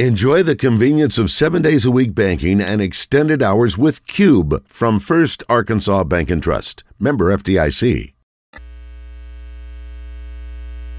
[0.00, 4.98] Enjoy the convenience of seven days a week banking and extended hours with Cube from
[4.98, 6.82] First Arkansas Bank and Trust.
[6.98, 8.12] Member FDIC.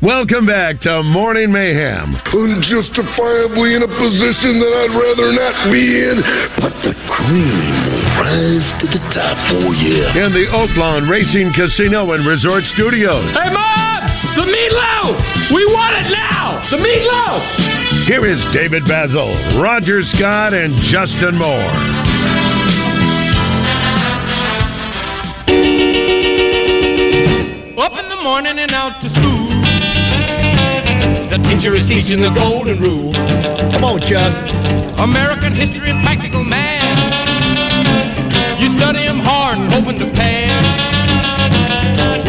[0.01, 2.15] Welcome back to Morning Mayhem.
[2.15, 6.23] Unjustifiably in a position that I'd rather not be in,
[6.55, 10.07] but the cream will rise to the top for you.
[10.23, 13.27] In the Oaklawn Racing Casino and Resort Studios.
[13.35, 14.07] Hey, Mom!
[14.39, 15.51] The meatloaf!
[15.51, 16.63] We want it now!
[16.71, 17.84] The meatloaf!
[18.05, 21.73] Here is David Bazzel, Roger Scott, and Justin Moore.
[27.81, 29.49] Up in the morning and out to school.
[31.33, 33.11] The teacher is teaching the golden rule.
[33.73, 34.37] Come on, Chuck.
[35.01, 37.01] American history and practical math.
[38.61, 40.63] You study 'em hard and hoping to pass.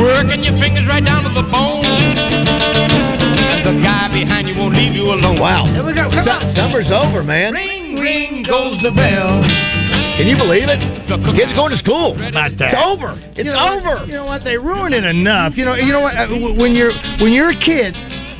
[0.00, 3.05] Working your fingers right down to the bone.
[4.16, 5.38] And the guy behind you won't leave you alone.
[5.40, 5.66] Wow.
[5.68, 6.08] Here we go.
[6.08, 6.54] Come Su- on.
[6.56, 7.52] summer's over, man.
[7.52, 9.42] Ring, ring goes the bell.
[10.16, 10.80] Can you believe it?
[11.36, 12.16] Kids going to school.
[12.16, 12.72] About that.
[12.72, 13.20] It's over.
[13.36, 14.06] It's You know, over.
[14.06, 14.44] You know what?
[14.44, 15.56] They ruin it enough.
[15.56, 15.74] You know.
[15.74, 16.16] You know what?
[16.16, 17.92] uh, When you're when you're a kid,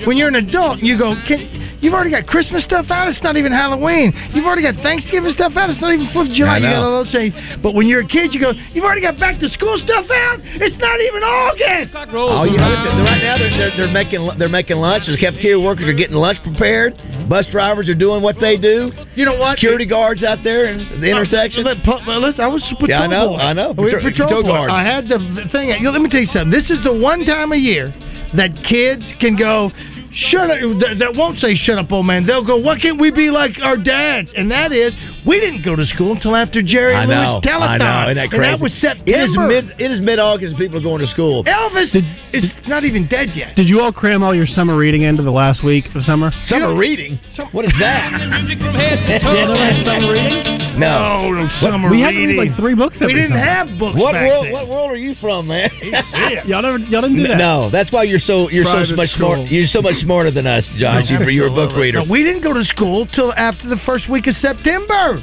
[0.05, 1.15] when you're an adult, you go.
[1.27, 3.09] Can, you've already got Christmas stuff out.
[3.09, 4.13] It's not even Halloween.
[4.35, 5.71] You've already got Thanksgiving stuff out.
[5.71, 6.59] It's not even Fourth of July.
[6.59, 6.85] You got know.
[6.85, 7.33] all those things.
[7.63, 8.53] But when you're a kid, you go.
[8.75, 10.39] You've already got back to school stuff out.
[10.43, 11.97] It's not even August.
[12.13, 12.69] Oh, yeah.
[12.69, 15.05] Listen, right now they're, they're, they're making they're making lunch.
[15.07, 16.95] The cafeteria workers are getting lunch prepared.
[17.29, 18.91] Bus drivers are doing what they do.
[19.15, 19.59] You know what?
[19.59, 21.65] Security guards out there in the uh, intersection.
[21.65, 23.37] But, but, but listen, I was a patrol Yeah, I know, boy.
[23.37, 23.75] I know.
[23.77, 24.71] We were Patrol- patrol, patrol guard.
[24.71, 25.69] I had the the thing.
[25.71, 26.51] You know, let me tell you something.
[26.51, 27.93] This is the one time a year
[28.35, 29.71] that kids can go.
[30.17, 30.57] Shut up!
[30.81, 33.53] That, that won't say "shut up, old man." They'll go, "Why can't we be like
[33.63, 34.95] our dads?" And that is,
[35.27, 37.41] we didn't go to school until after Jerry I Lewis know.
[37.45, 38.15] telethon, I know.
[38.15, 39.05] That and that was September.
[39.11, 39.65] It is mid.
[39.79, 40.53] It is mid August.
[40.53, 41.45] and People are going to school.
[41.45, 41.95] Elvis
[42.33, 43.57] is not even dead yet.
[43.57, 46.33] Did you all cram all your summer reading into the last week of summer?
[46.47, 47.19] Summer reading.
[47.53, 48.13] What is that?
[48.17, 50.81] Music from head to no, summer reading.
[50.81, 51.31] No.
[51.33, 52.97] no summer we had to read like three books.
[53.01, 53.69] we didn't time.
[53.69, 54.47] have books What back world?
[54.47, 54.53] then.
[54.53, 55.71] What world are you from, man?
[56.47, 57.39] Y'all never, y'all didn't do that.
[57.39, 59.49] No, that's why you're so you're Private so much smart.
[59.49, 61.11] You're so much smarter than us, Josh.
[61.11, 62.05] You, you're a book reader.
[62.05, 65.19] No, we didn't go to school till after the first week of September.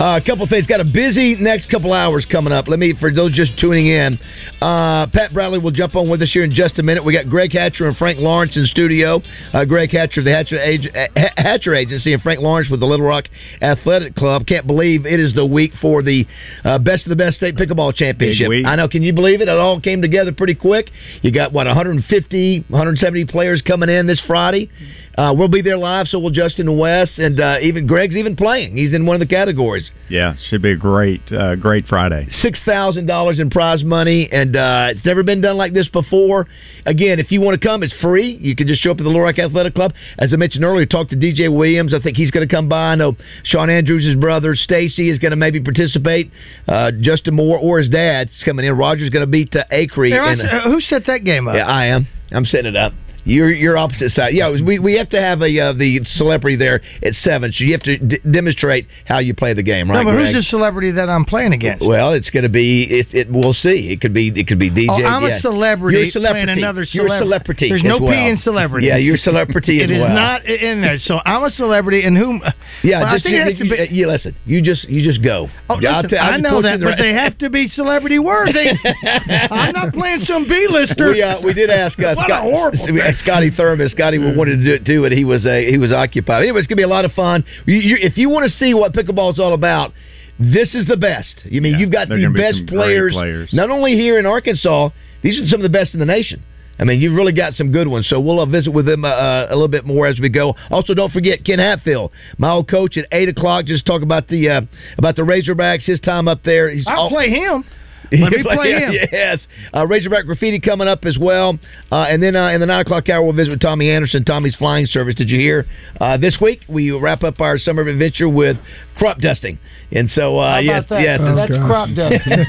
[0.00, 0.66] Uh, a couple things.
[0.66, 2.66] Got a busy next couple hours coming up.
[2.66, 4.18] Let me, for those just tuning in,
[4.60, 7.04] uh, Pat Bradley will jump on with us here in just a minute.
[7.04, 9.22] We got Greg Hatcher and Frank Lawrence in studio.
[9.52, 10.90] Uh, Greg Hatcher, the Hatcher, Ag-
[11.36, 13.26] Hatcher Agency, and Frank Lawrence with the Little Rock
[13.62, 14.46] Athletic Club.
[14.48, 16.26] Can't believe it is the week for the
[16.64, 18.48] uh, Best of the Best State Pickleball Championship.
[18.66, 18.88] I know.
[18.88, 19.48] Can you believe it?
[19.48, 20.90] It all came together pretty quick.
[21.22, 24.70] You got what 150, 170 players coming in this Friday.
[25.16, 28.76] Uh, we'll be there live, so will Justin West, and uh, even Greg's even playing.
[28.76, 29.88] He's in one of the categories.
[30.08, 32.26] Yeah, should be a great, uh, great Friday.
[32.40, 36.46] Six thousand dollars in prize money, and uh, it's never been done like this before.
[36.84, 38.36] Again, if you want to come, it's free.
[38.40, 39.94] You can just show up at the Little Rock Athletic Club.
[40.18, 41.94] As I mentioned earlier, talk to DJ Williams.
[41.94, 42.92] I think he's going to come by.
[42.92, 46.30] I know Sean Andrews' brother Stacy is going to maybe participate.
[46.66, 48.76] Uh, Justin Moore or his dad's coming in.
[48.76, 50.10] Roger's going to beat uh, Acree.
[50.10, 51.54] Hey, uh, who set that game up?
[51.54, 52.08] yeah, I am.
[52.32, 52.92] I'm setting it up.
[53.24, 54.34] You're you're opposite side.
[54.34, 57.72] Yeah, we we have to have a uh, the celebrity there at seven, so you
[57.72, 59.98] have to d- demonstrate how you play the game, right?
[59.98, 60.34] no, but Greg?
[60.34, 61.84] who's the celebrity that I'm playing against?
[61.86, 62.84] Well, it's going to be.
[62.84, 63.30] It, it.
[63.30, 63.90] We'll see.
[63.92, 64.28] It could be.
[64.28, 64.88] It could be DJ.
[64.90, 65.38] Oh, I'm yeah.
[65.38, 66.44] a celebrity You're a celebrity.
[66.46, 67.24] playing another You're a celebrity.
[67.24, 67.68] celebrity.
[67.70, 68.86] There's no P in celebrity.
[68.88, 69.96] Yeah, you're a celebrity as well.
[69.96, 70.14] It is well.
[70.14, 70.98] not in there.
[70.98, 72.42] So I'm a celebrity, and whom?
[72.82, 74.36] Yeah, Well, I just think it has to you, be- you listen.
[74.44, 75.48] You just you just go.
[75.70, 78.68] Oh, Yeah, listen, I know that, the but they have to be celebrity worthy.
[79.50, 81.12] I'm not playing some B-lister.
[81.12, 83.88] We, uh, we did ask uh, What a horrible we asked Scotty Thurman.
[83.88, 86.42] Scotty wanted to do it too, but he was uh, he was occupied.
[86.42, 87.44] Anyway, it's gonna be a lot of fun.
[87.66, 89.92] You, you, if you want to see what pickleball is all about,
[90.38, 91.42] this is the best.
[91.44, 93.50] You mean Yeah, you've got the be best players, players.
[93.52, 94.90] not only here in Arkansas.
[95.22, 96.42] These are some of the best in the nation.
[96.78, 98.08] I mean, you've really got some good ones.
[98.08, 100.54] So we'll uh, visit with them uh, uh, a little bit more as we go.
[100.70, 103.64] Also, don't forget Ken Hatfield, my old coach, at eight o'clock.
[103.64, 104.60] Just talk about the uh,
[104.98, 105.84] about the Razorbacks.
[105.84, 106.68] His time up there.
[106.68, 107.64] He's I'll all- play him.
[108.12, 108.92] Let me play him.
[109.12, 109.40] yes.
[109.72, 111.58] Uh, Razorback Graffiti coming up as well.
[111.90, 114.54] Uh, and then uh, in the 9 o'clock hour, we'll visit with Tommy Anderson, Tommy's
[114.56, 115.14] Flying Service.
[115.14, 115.66] Did you hear?
[116.00, 118.56] Uh, this week, we wrap up our summer adventure with
[118.96, 119.58] crop dusting.
[119.92, 121.00] And so, uh, How yes, that?
[121.02, 121.20] yes.
[121.22, 122.44] That's crop dusting.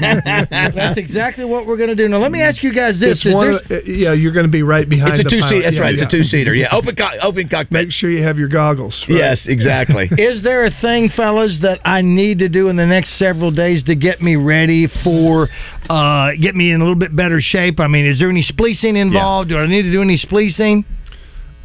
[0.74, 2.08] That's exactly what we're going to do.
[2.08, 3.54] Now, let me ask you guys this: It's one.
[3.54, 5.20] uh, yeah, you're going to be right behind.
[5.20, 5.52] It's a two pilot.
[5.52, 5.62] seat.
[5.62, 5.94] That's Yeah, right.
[5.94, 6.54] It's a two seater.
[6.54, 7.72] Yeah, open co- open cockpit.
[7.72, 8.94] Make sure you have your goggles.
[9.08, 9.18] right?
[9.18, 10.06] Yes, exactly.
[10.18, 13.84] Is there a thing, fellas, that I need to do in the next several days
[13.84, 15.48] to get me ready for,
[15.88, 17.78] uh, get me in a little bit better shape?
[17.80, 19.50] I mean, is there any spleecing involved?
[19.50, 20.84] Do I need to do any spleecing?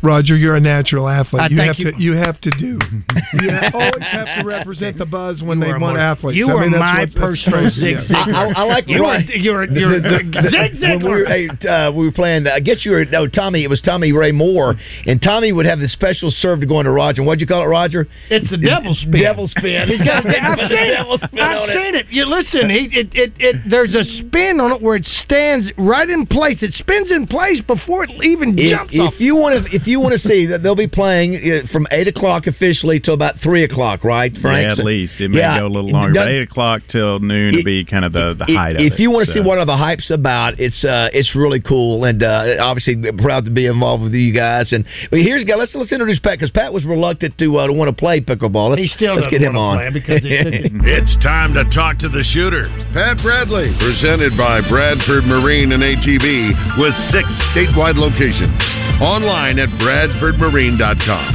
[0.03, 1.41] Roger, you're a natural athlete.
[1.43, 1.91] I you have you.
[1.91, 2.79] to you have to do.
[3.41, 6.37] you always have to represent the buzz when You they want more- athletes.
[6.37, 7.73] you I are mean, that's my personal strange.
[7.73, 8.55] Zig Ziglar.
[8.55, 9.29] I, I like You Ryan.
[9.29, 10.01] are- you're- you're-
[10.51, 11.59] Zig when we were, Ziglar.
[11.61, 12.47] hey, uh, we were playing.
[12.47, 13.63] I guess you were no Tommy.
[13.63, 14.75] It was Tommy Ray Moore,
[15.05, 17.21] and Tommy would have the special serve to go into Roger.
[17.23, 18.07] What'd you call it, Roger?
[18.29, 19.21] It's the devil spin.
[19.21, 19.87] Devil spin.
[19.87, 20.23] He's got.
[20.31, 21.21] Put I've the seen it.
[21.29, 21.73] spin I've on it.
[21.75, 22.05] seen it.
[22.09, 22.69] You listen.
[22.69, 26.57] He, it, it, it, there's a spin on it where it stands right in place.
[26.61, 29.13] It spins in place before it even If, jumps off.
[29.13, 31.87] if you want to, if you want to see that they'll be playing uh, from
[31.91, 34.63] eight o'clock officially till about three o'clock, right, Frank?
[34.65, 36.13] Yeah, at least it may yeah, go a little longer.
[36.13, 38.81] Does- But eight o'clock till noon to be kind of the, the I- height of
[38.85, 38.99] if it.
[38.99, 42.21] you want to see what are the hypes about, it's uh, it's really cool, and
[42.23, 44.71] uh, obviously proud to be involved with you guys.
[44.71, 45.55] And well, here's guy.
[45.55, 48.69] Let's let's introduce Pat because Pat was reluctant to uh, to want to play pickleball.
[48.71, 49.77] Let's, He still let's doesn't get him on.
[49.77, 50.71] wanna play because it.
[51.01, 52.67] It's time to talk to the shooter.
[52.93, 58.53] Pat Bradley, presented by Bradford Marine and ATV with six statewide locations.
[59.01, 61.29] Online at bradfordmarine.com.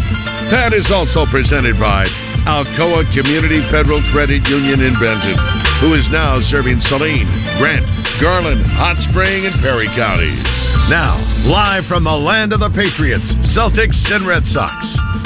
[0.50, 2.06] Pat is also presented by
[2.46, 5.34] Alcoa Community Federal Credit Union in Benton,
[5.82, 7.26] who is now serving Saline,
[7.58, 7.82] Grant,
[8.22, 10.46] Garland, Hot Spring, and Perry counties.
[10.86, 11.18] Now,
[11.50, 14.78] live from the land of the Patriots, Celtics, and Red Sox,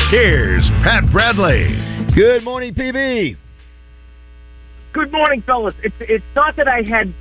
[0.09, 1.77] here's Pat Bradley.
[2.17, 3.37] Good morning, PB.
[4.95, 5.75] Good morning, fellas.
[5.85, 7.13] It's it's not that I had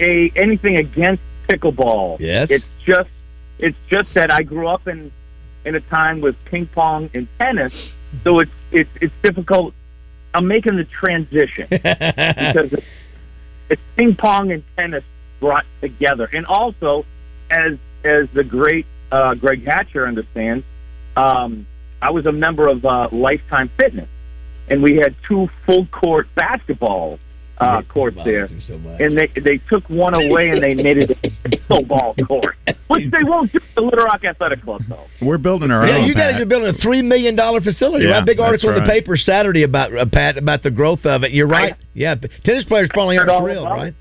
[0.00, 2.18] a anything against pickleball.
[2.18, 2.48] Yes.
[2.50, 3.08] It's just
[3.58, 5.12] it's just that I grew up in
[5.64, 7.72] in a time with ping pong and tennis,
[8.24, 9.74] so it's it's it's difficult.
[10.34, 12.86] I'm making the transition because it's,
[13.70, 15.04] it's ping pong and tennis
[15.40, 17.04] brought together, and also
[17.50, 20.64] as as the great uh, Greg Hatcher understands,
[21.16, 21.66] um,
[22.00, 24.08] I was a member of uh, Lifetime Fitness,
[24.68, 27.18] and we had two full court basketball
[27.60, 28.44] uh, courts there,
[29.00, 31.14] and they they took one away and they made it a
[31.48, 32.56] pickleball court,
[32.88, 35.06] which they won't do at the Little Rock Athletic Club though.
[35.20, 36.06] We're building our Yeah, own.
[36.06, 36.42] you guys Pat.
[36.42, 38.04] are building a three million dollar facility.
[38.04, 38.26] Yeah, right?
[38.26, 41.32] Big that's article in the paper Saturday about uh, Pat about the growth of it.
[41.32, 41.74] You're right.
[41.94, 42.14] yeah,
[42.44, 43.94] tennis players probably Heard aren't all thrilled, right?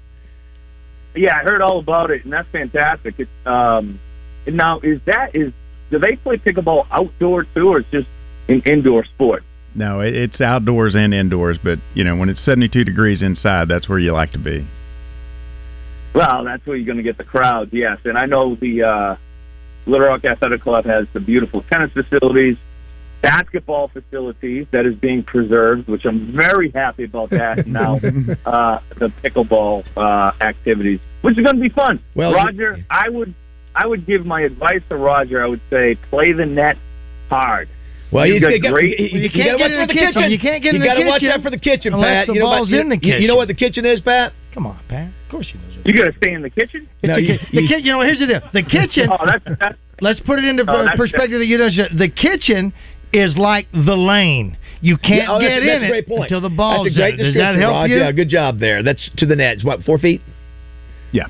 [1.15, 1.19] it.
[1.21, 3.15] Yeah, I heard all about it, and that's fantastic.
[3.17, 3.99] It's um,
[4.45, 5.51] and now is that is
[5.89, 8.07] do they play pickleball outdoor too, or it's just
[8.49, 9.43] an indoor sport?
[9.75, 13.99] No, it's outdoors and indoors, but you know when it's 72 degrees inside, that's where
[13.99, 14.67] you like to be.
[16.13, 17.99] Well, that's where you're going to get the crowds, yes.
[18.03, 19.15] And I know the uh,
[19.85, 22.57] Little Rock Athletic Club has the beautiful tennis facilities,
[23.21, 27.67] basketball facilities that is being preserved, which I'm very happy about that.
[27.67, 32.03] now uh, the pickleball uh, activities, which is going to be fun.
[32.15, 33.35] Well, Roger, I would
[33.75, 35.43] I would give my advice to Roger.
[35.43, 36.77] I would say play the net
[37.29, 37.69] hard.
[38.11, 40.13] Well, You've got great- you, You you can't get in the the kitchen.
[40.13, 40.31] kitchen.
[40.31, 42.27] You can't get in you the gotta watch kitchen out for the kitchen, Pat.
[42.27, 44.31] the you know ball's about, in the you- You know what the kitchen is, Pat?
[44.53, 45.07] Come on, Pat.
[45.25, 45.81] Of course you know.
[45.85, 46.87] You got to stay in the kitchen.
[47.01, 48.41] It's No, the, you- the you- ki- you know, here's the deal.
[48.53, 49.09] The kitchen.
[49.11, 51.73] Oh, that's that's Let's put it into Oh, that's- perspective that you don't.
[51.97, 52.71] The kitchen
[53.13, 54.57] is like the lane.
[54.79, 56.23] You can't Yeah, oh, get in that's a great it point.
[56.23, 57.25] until the ball's That's a great in.
[57.25, 57.89] Does that description, help Rod.
[57.89, 57.97] you?
[57.97, 58.83] Yeah, good job there.
[58.83, 59.55] That's to the net.
[59.55, 60.21] It's what four feet?
[61.11, 61.25] Yeah.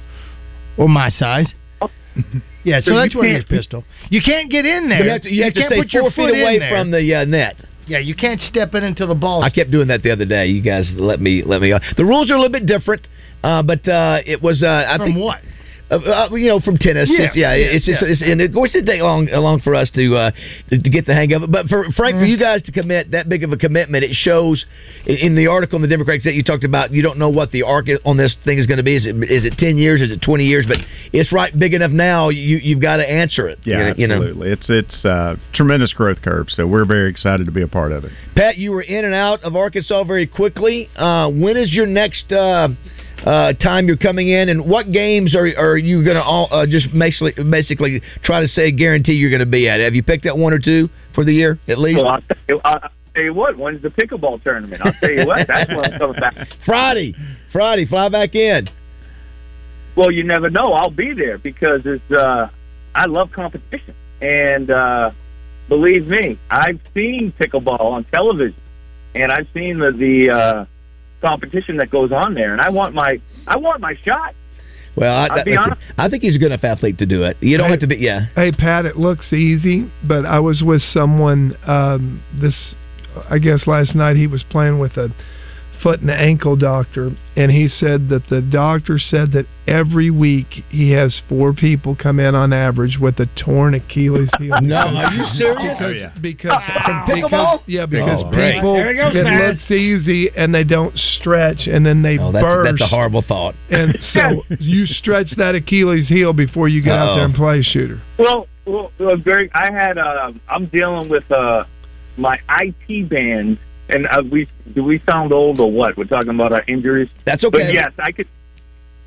[0.78, 1.48] Or my size.
[1.82, 1.90] Oh.
[2.68, 3.84] Yeah, so, So that's what it is, can't- pistol.
[4.10, 5.04] You can't get in there.
[5.04, 6.92] You have to, you have to can't stay put your four foot feet away from
[6.92, 7.56] the uh, net.
[7.88, 9.42] Yeah, you can't step in until the ball.
[9.42, 10.48] I kept doing that the other day.
[10.48, 11.72] You guys let me let me.
[11.72, 13.08] Uh, the rules are a little bit different,
[13.42, 14.62] uh, but uh, it was.
[14.62, 15.40] Uh, I from think, what?
[15.90, 17.10] Uh, uh, you know, from tennis.
[17.12, 18.08] Yeah, It's, yeah, yeah, it's just, yeah.
[18.10, 20.32] it's, and of course it take long, long for us to, uh,
[20.70, 21.52] to get the hang of it.
[21.52, 22.30] But for Frank, for Mm.
[22.30, 24.66] you guys to commit that big of a commitment, it shows
[25.06, 26.92] in, the article in the Democrats that you talked about.
[26.92, 28.96] You don't know what the arc on this thing is going to be.
[28.98, 30.02] Is it is it ten years?
[30.02, 30.66] Is it twenty years?
[30.68, 30.80] But
[31.14, 32.30] it's right big enough now.
[32.30, 33.60] You you've got to answer it.
[33.64, 34.16] Yeah, you know?
[34.16, 34.50] absolutely.
[34.50, 38.04] It's it's uh, tremendous growth curve, so we're very excited to be a part of
[38.04, 38.12] it.
[38.36, 40.90] Pat, you were in and out of Arkansas very quickly.
[40.98, 42.32] Uh, when is your next
[43.26, 46.66] uh, time you're coming in, and what games are are you going to all uh,
[46.66, 49.80] just basically basically try to say guarantee you're going to be at?
[49.80, 51.98] Have you picked that one or two for the year at least?
[51.98, 52.80] Well, I'll tell, you, I'll
[53.14, 53.58] tell you what.
[53.58, 54.82] When's the pickleball tournament?
[54.86, 55.48] I'll tell you what.
[55.48, 56.48] That's when I'm coming back.
[56.66, 57.16] Friday,
[57.52, 58.70] Friday, fly back in.
[59.96, 60.74] Well, you never know.
[60.74, 62.12] I'll be there because it's.
[62.12, 62.50] Uh,
[62.94, 65.12] I love competition, and uh,
[65.70, 68.60] believe me, I've seen pickleball on television,
[69.16, 70.66] and I've seen the the uh,
[71.22, 74.36] competition that goes on there, and I want my I want my shot.
[74.96, 75.82] Well, I, I'll be I- honest.
[75.98, 77.38] I think he's a good enough athlete to do it.
[77.40, 77.72] You don't Hey.
[77.72, 77.96] have to be.
[77.98, 82.76] Yeah, Hey Pat, it looks easy, but I was with someone um, this,
[83.30, 84.16] I guess last night.
[84.18, 85.10] He was playing with a
[85.82, 90.92] foot and ankle doctor, and he said that the doctor said that every week he
[90.92, 94.58] has four people come in on average with a torn Achilles heel.
[94.62, 95.78] No, are you serious?
[95.78, 96.12] Because, Oh, yeah.
[96.22, 99.48] because, From because- yeah, because Oh, people There he goes, it Pat.
[99.50, 102.72] looks easy and they don't stretch, and then they Oh, that's, burst.
[102.80, 103.56] that's a horrible thought.
[103.70, 107.38] And so you stretch that Achilles heel before you get out there and Uh-oh.
[107.38, 108.02] play shooter.
[108.18, 111.64] Well, well, well Greg, I had uh, I'm dealing with uh,
[112.18, 115.98] my IT band, and uh, we do we sound old or what?
[115.98, 117.10] We're talking about our injuries.
[117.26, 117.66] That's okay.
[117.66, 118.28] But yes, I could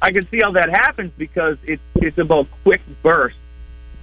[0.02, 3.38] I could see how that happens because it's it's about quick bursts,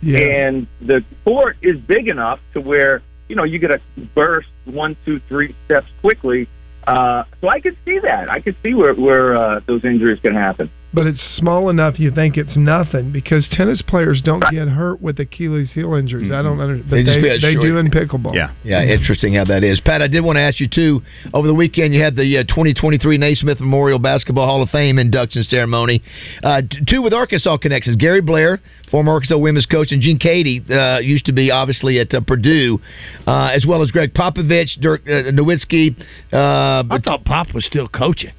[0.02, 0.20] Yeah.
[0.20, 3.82] and the court is big enough to where you know you get a
[4.16, 6.48] burst one, two, three steps quickly.
[6.86, 8.30] Uh, so I could see that.
[8.32, 10.70] I could see where where uh, those injuries can happen.
[10.94, 15.20] But it's small enough you think it's nothing because tennis players don't get hurt with
[15.20, 16.32] Achilles heel injuries.
[16.32, 18.34] I don't understand, but They they, they do in pickleball.
[18.34, 18.54] Yeah.
[18.64, 19.82] Yeah, interesting how that is.
[19.82, 21.02] Pat, I did want to ask you too.
[21.34, 25.44] Over the weekend, you had the uh, 2023 Naismith Memorial Basketball Hall of Fame induction
[25.44, 26.02] ceremony.
[26.42, 31.00] Uh, two with Arkansas connections: Gary Blair, former Arkansas women's coach, and Gene Keady uh,
[31.00, 32.80] used to be obviously at uh, Purdue,
[33.28, 36.00] uh, as well as Gregg Popovich, Dirk uh, Nowitzki.
[36.32, 38.32] Uh, I thought Pop was still coaching.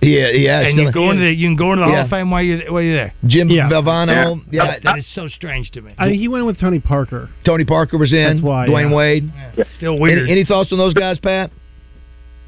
[0.00, 2.30] Yeah, yeah, and you go into the, you can go into the Hall of Fame
[2.30, 3.14] while you while you're there.
[3.26, 3.68] Jim Yeah.
[3.68, 4.42] Valvano.
[4.50, 5.92] Yeah, That- that is so strange to me.
[5.98, 7.28] I think he went with Tony Parker.
[7.44, 8.22] Tony Parker was in.
[8.36, 8.96] That's why, Dwyane yeah.
[8.96, 9.32] Wade.
[9.78, 10.22] Still weird.
[10.22, 11.50] Any, any thoughts on those guys, Pat?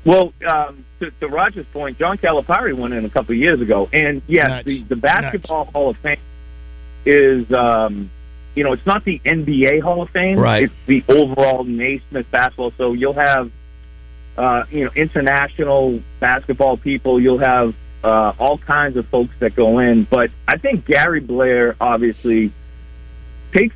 [0.04, 3.88] Well, um, to, to Roger's point, John Calipari went in a couple of years ago,
[3.92, 4.66] and yes, Nuts.
[4.66, 6.18] the, the Basketball Hall of Fame
[7.04, 8.10] is, um,
[8.54, 10.64] you know, it's not the NBA Hall of Fame, Right.
[10.64, 12.72] It's the overall Naismith basketball.
[12.78, 13.50] So you'll have,
[14.38, 17.20] uh, you know, international basketball people.
[17.20, 21.74] You'll have uh, all kinds of folks that go in, but I think Gary Blair
[21.80, 22.52] obviously
[23.52, 23.74] takes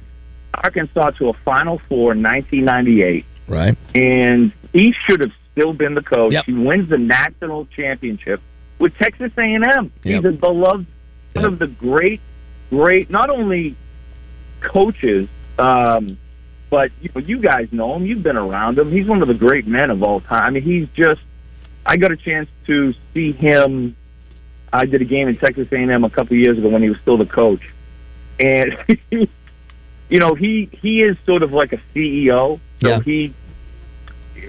[0.54, 3.76] Arkansas to a Final Four in 1998 Right.
[3.94, 6.32] and he should have still been the coach.
[6.32, 6.44] Yep.
[6.46, 8.40] He wins the national championship
[8.78, 9.62] with Texas A&M.
[9.64, 9.92] Yep.
[10.04, 10.86] He's a beloved
[11.34, 12.20] one of the great,
[12.70, 13.74] great not only
[14.60, 15.28] coaches,
[15.58, 16.18] um,
[16.72, 18.06] but you, know, you guys know him.
[18.06, 18.90] You've been around him.
[18.90, 20.42] He's one of the great men of all time.
[20.44, 21.20] I mean, he's just.
[21.84, 23.94] I got a chance to see him.
[24.72, 26.98] I did a game in Texas A&M a couple of years ago when he was
[27.00, 27.60] still the coach,
[28.40, 28.74] and
[29.10, 29.28] you
[30.18, 32.58] know he he is sort of like a CEO.
[32.80, 33.00] So Yeah.
[33.00, 33.34] he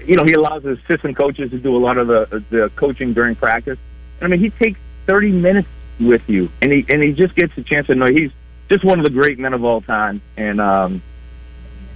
[0.06, 3.12] you know, he allows his assistant coaches to do a lot of the the coaching
[3.12, 3.78] during practice.
[4.22, 5.68] I mean, he takes 30 minutes
[6.00, 8.30] with you, and he and he just gets a chance to know he's
[8.70, 11.02] just one of the great men of all time, and um,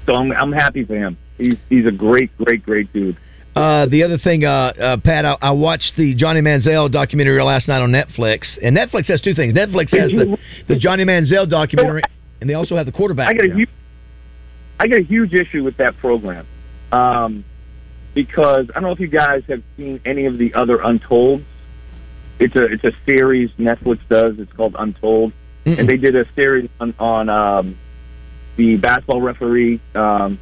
[0.08, 1.16] so I'm I'm happy for him.
[1.36, 3.16] He's he's a great, great, great dude.
[3.54, 7.66] Uh, the other thing, uh, uh, Pat, I, I watched the Johnny Manziel documentary last
[7.66, 9.52] night on Netflix, and Netflix has two things.
[9.52, 10.38] Netflix has the,
[10.68, 12.02] the Johnny Manziel documentary,
[12.40, 13.28] and they also have the quarterback.
[13.28, 13.68] I got a huge,
[14.78, 16.46] I got a huge issue with that program,
[16.92, 17.44] um,
[18.14, 21.44] because I don't know if you guys have seen any of the other Untolds.
[22.38, 24.38] It's a it's a series Netflix does.
[24.38, 25.32] It's called Untold,
[25.66, 25.80] Mm-mm.
[25.80, 27.76] and they did a series on, on um,
[28.58, 30.38] the basketball referee um,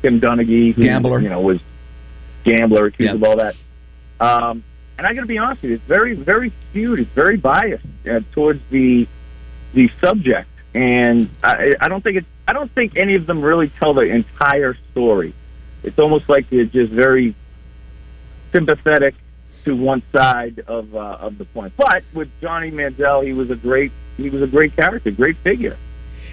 [0.00, 1.20] Tim Donaghy, who Gambler.
[1.20, 1.58] you know was
[2.44, 3.14] gambler accused Yeah.
[3.16, 3.54] of all that.
[4.20, 4.64] Um,
[4.96, 7.00] and I got to be honest with you, it's very very skewed.
[7.00, 9.06] It's very biased uh, towards the
[9.74, 13.68] the subject, and I, I don't think it's I don't think any of them really
[13.78, 15.34] tell the entire story.
[15.82, 17.34] It's almost like they're just very
[18.52, 19.14] sympathetic
[19.64, 21.72] to one side of uh, of the point.
[21.76, 25.76] But with Johnny Manziel, he was a great he was a great character, great figure.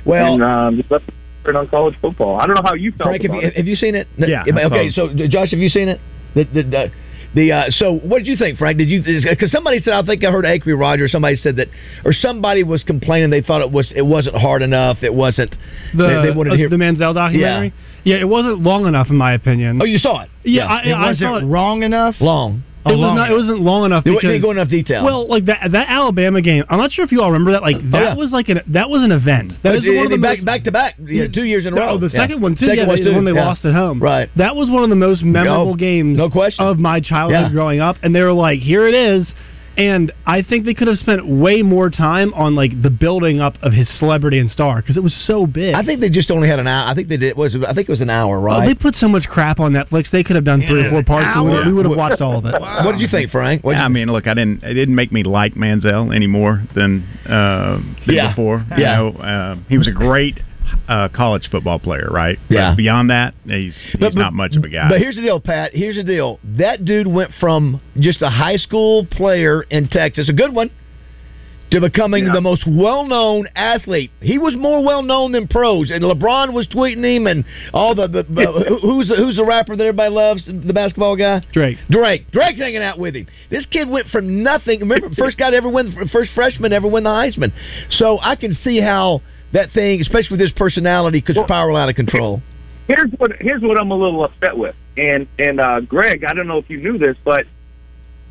[0.06, 1.10] Well, and um, just left
[1.46, 2.40] it on college football.
[2.40, 3.56] I don't know how you felt Frank, have you, it.
[3.56, 4.08] have you seen it?
[4.18, 6.00] No, Yeah, Okay, so Josh, have you seen it?
[6.34, 6.92] The the the,
[7.34, 8.78] the uh, so what did you think, Frank?
[8.78, 11.12] Did you because somebody said I think I heard Acre Rogers.
[11.12, 11.68] Somebody said that,
[12.04, 14.98] or somebody was complaining they thought it was it wasn't hard enough.
[15.02, 15.52] It wasn't.
[15.96, 17.74] The, they, they wanted to uh, hear the Manziel documentary.
[18.04, 18.16] Yeah.
[18.16, 19.80] yeah, it wasn't long enough in my opinion.
[19.82, 20.30] Oh, you saw it?
[20.44, 21.46] yeah, I, It I wasn't saw it.
[21.46, 22.16] wrong enough.
[22.20, 22.64] Long.
[22.86, 23.32] It was not.
[23.32, 25.04] It wasn't long enough They because didn't go enough detail.
[25.04, 26.64] Well, like that that Alabama game.
[26.70, 27.62] I'm not sure if you all remember that.
[27.62, 28.16] Like oh, that Oh, yeah.
[28.16, 29.54] was like an that was an event.
[29.64, 31.74] That oh, was one of the back most, back to back, yeah, two years in
[31.74, 31.90] a oh, row.
[31.92, 32.20] Oh, the Yeah.
[32.22, 32.66] second one too.
[32.68, 33.16] Second yeah, one, the too.
[33.16, 34.00] one they lost at home.
[34.02, 34.30] Right.
[34.38, 36.18] That was one of the most memorable No, games.
[36.18, 36.66] no question.
[36.66, 39.32] of my childhood growing up, and they were like, "Here it is."
[39.78, 43.56] And I think they could have spent way more time on like the building up
[43.62, 45.74] of his celebrity and star because it was so big.
[45.76, 46.88] I think they just only had an hour.
[46.90, 47.36] I think they did.
[47.36, 48.68] Was I think it was an hour, Oh, right?
[48.68, 50.10] they put so much crap on Netflix.
[50.12, 51.28] They could have done three or four parts.
[51.36, 52.54] and we would- we would have watched all of it.
[52.86, 53.64] What did you think, Frank?
[53.64, 54.64] What'd Yeah, I mean, look, I didn't.
[54.64, 58.30] It didn't make me like Manziel any more than, uh, than Yeah.
[58.30, 58.64] before.
[58.78, 58.96] You Yeah.
[58.98, 60.40] know, uh, he was a great
[60.88, 62.38] uh, college football player, right?
[62.50, 62.72] Yeah.
[62.72, 64.90] But beyond that, he's he's But- but- not much of a guy.
[64.90, 65.74] But here's the deal, Pat.
[65.74, 66.40] Here's the deal.
[66.58, 70.70] That dude went from just a high school player in Texas, a good one,
[71.72, 74.12] to becoming the most well-known athlete.
[74.22, 78.24] He was more well-known than pros, and LeBron was tweeting him, and all the, the,
[78.24, 81.78] the who's the, who's the rapper that everybody loves, the basketball guy, Drake.
[81.90, 83.28] Drake, Drake hanging out with him.
[83.50, 84.80] This kid went from nothing.
[84.82, 87.52] Remember, first guy to ever win, first freshman ever win the Heisman.
[87.90, 89.22] So I can see how
[89.56, 92.42] that thing, especially with his personality, could spiral out of control.
[92.88, 96.48] Here's what here's what I'm a little upset with, and and uh, Greg, I don't
[96.48, 97.46] know if you knew this, but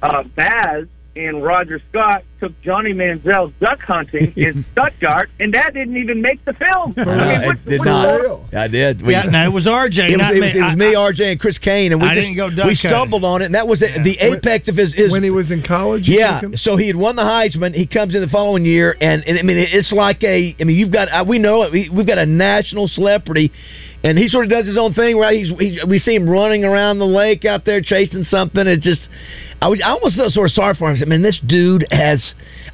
[0.03, 5.97] uh, Baz and Roger Scott took Johnny Manziel duck hunting in Stuttgart, and that didn't
[5.97, 6.95] even make the film.
[6.97, 8.55] I mean, what- it did not.
[8.55, 9.01] I did.
[9.01, 10.47] Yeah, no, it was RJ, It was, not it me.
[10.49, 12.49] was, it was I- me, RJ, and Chris Kane, and we I just, didn't go
[12.51, 12.91] duck we hunting.
[12.91, 15.51] stumbled on it, and that was it the apex of his, his when he was
[15.51, 16.07] in college.
[16.09, 17.75] you Yeah, so he had won the Heisman.
[17.75, 20.55] He comes in the following year, and, and I mean, it's like a.
[20.61, 21.73] I mean, you've got uh, we know it.
[21.73, 23.53] We, we've got a national celebrity,
[24.03, 25.17] and he sort of does his own thing.
[25.17, 25.39] Right?
[25.39, 28.67] He's he, we see him running around the lake out there chasing something.
[28.67, 29.03] It just,
[29.65, 30.97] I was I almost felt sort of sorry for him.
[30.97, 32.23] I said, man, this dude has.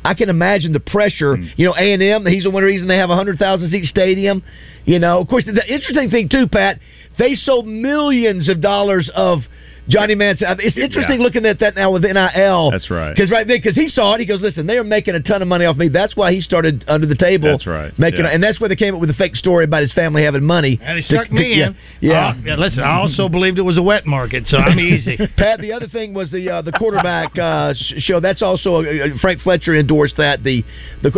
[0.04, 1.36] I can imagine the pressure.
[1.36, 1.50] Mm.
[1.56, 2.26] You know, A and M.
[2.26, 4.42] He's the one reason they have a hundred thousand seat stadium.
[4.86, 6.80] You know, of course, the interesting thing too, Pat.
[7.16, 9.42] They sold millions of dollars of.
[9.88, 10.56] Johnny Manziel.
[10.60, 11.24] It's interesting Yeah.
[11.24, 12.70] looking at that now with NIL.
[12.70, 13.14] That's right.
[13.14, 15.42] Because right there, because he saw it, he goes, "Listen, they are making a ton
[15.42, 17.48] of money off me." That's why he started under the table.
[17.50, 17.96] That's right.
[17.98, 18.30] Making, Yeah.
[18.30, 20.78] and that's where they came up with the fake story about his family having money.
[20.82, 21.76] And he To- sucked to- me yeah, in.
[22.00, 22.26] Yeah.
[22.28, 25.16] Uh, yeah, listen, I also believed it was a wet market, so I'm easy.
[25.36, 28.20] Pat, the other thing was the uh, the quarterback uh, show.
[28.20, 30.42] That's also uh, Frank Fletcher endorsed that.
[30.44, 30.64] The
[31.02, 31.10] the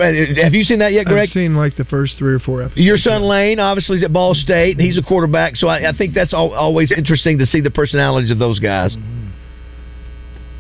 [0.42, 1.28] have you seen that yet, Greg?
[1.28, 2.85] I've seen like the first three or four episodes.
[2.85, 5.57] Your son Lane obviously is at Ball State, and he's a quarterback.
[5.57, 8.97] So I, I think that's al always interesting to see the personalities of those guys.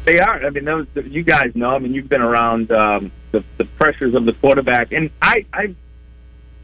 [0.04, 0.44] They are.
[0.44, 1.70] I mean, those you guys know.
[1.70, 5.74] I mean, you've been around um, the, the pressures of the quarterback, and I, I.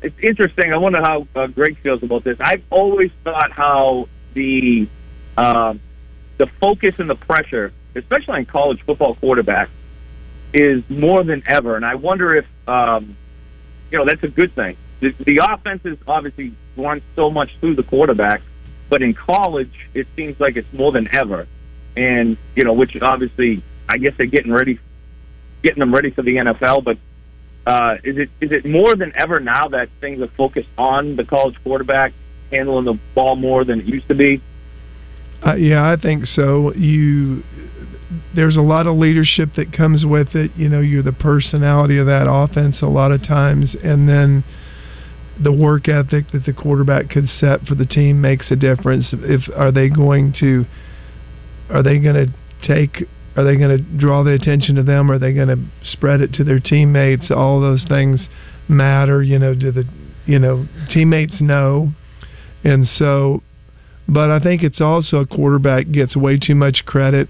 [0.02, 0.72] It's interesting.
[0.72, 2.36] I wonder how uh, Greg feels about this.
[2.40, 4.88] I've always thought how the
[5.36, 5.80] um,
[6.38, 9.70] the focus and the pressure, especially on college football quarterbacks,
[10.52, 11.76] is more than ever.
[11.76, 13.16] And I wonder if um,
[13.90, 14.76] you know that's a good thing.
[15.00, 18.42] The, the offenses obviously run so much through the quarterback,
[18.88, 21.46] but in college, it seems like it's more than ever
[21.98, 24.78] and you know, which obviously, I guess they're getting ready,
[25.62, 26.84] getting them ready for the NFL.
[26.84, 26.98] But
[27.66, 31.24] uh, is it is it more than ever now that things are focused on the
[31.24, 32.12] college quarterback
[32.50, 34.40] handling the ball more than it used to be?
[35.44, 36.72] Uh, yeah, I think so.
[36.74, 37.42] You
[38.34, 40.52] there's a lot of leadership that comes with it.
[40.56, 44.44] You know, you're the personality of that offense a lot of times, and then
[45.42, 49.08] the work ethic that the quarterback could set for the team makes a difference.
[49.12, 50.64] If are they going to
[51.70, 52.34] are they going to
[52.66, 55.10] take are they going to draw the attention to them?
[55.10, 57.30] Are they going to spread it to their teammates?
[57.30, 58.26] All those things
[58.68, 59.22] matter.
[59.22, 59.84] You know, do the
[60.26, 61.92] you know teammates know,
[62.64, 63.42] and so.
[64.10, 67.28] But I think it's also a quarterback gets way too much credit.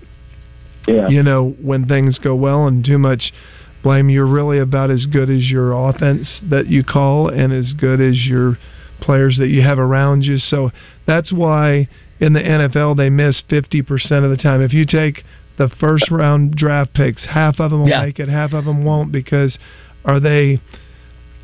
[0.86, 1.08] Yeah.
[1.08, 3.32] You know, when things go well and too much
[3.82, 4.08] blame.
[4.10, 8.26] You're really about as good as your offense that you call and as good as
[8.26, 8.56] your
[9.00, 10.38] players that you have around you.
[10.38, 10.70] So
[11.06, 11.88] that's why
[12.20, 14.60] in the NFL they miss 50% of the time.
[14.60, 15.22] If you take
[15.56, 18.02] the first round draft picks, half of them will Yeah.
[18.04, 19.58] make it, half of them won't because
[20.04, 20.60] are they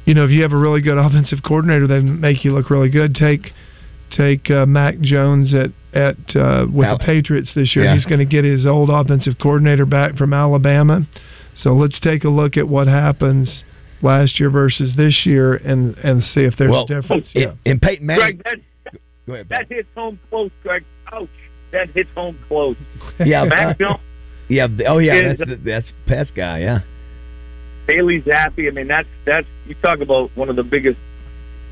[0.06, 2.90] you know, if you have a really good offensive coordinator, they make you look really
[2.90, 3.14] good.
[3.14, 3.52] Take
[4.10, 7.86] take uh, Mac Jones at at uh, with Al- the Patriots this year.
[7.86, 7.94] Yeah.
[7.94, 11.06] He's going to get his old offensive coordinator back from Alabama.
[11.56, 13.62] So let's take a look at what happens
[14.02, 17.28] last year versus this year, and and see if there's well, a difference.
[17.34, 19.48] in, in Peyton Manning, Greg, that go ahead.
[19.50, 20.84] that hits home close, Greg.
[21.12, 21.28] Ouch,
[21.72, 22.76] that hits home close.
[23.24, 24.00] Yeah, Mac Jones,
[24.48, 24.66] yeah.
[24.86, 25.32] Oh, yeah.
[25.32, 26.60] Is- That's that's Pat's guy.
[26.60, 26.80] Yeah.
[27.86, 28.66] Bailey Zappe.
[28.66, 30.98] I mean, that's that's you talk about one of the biggest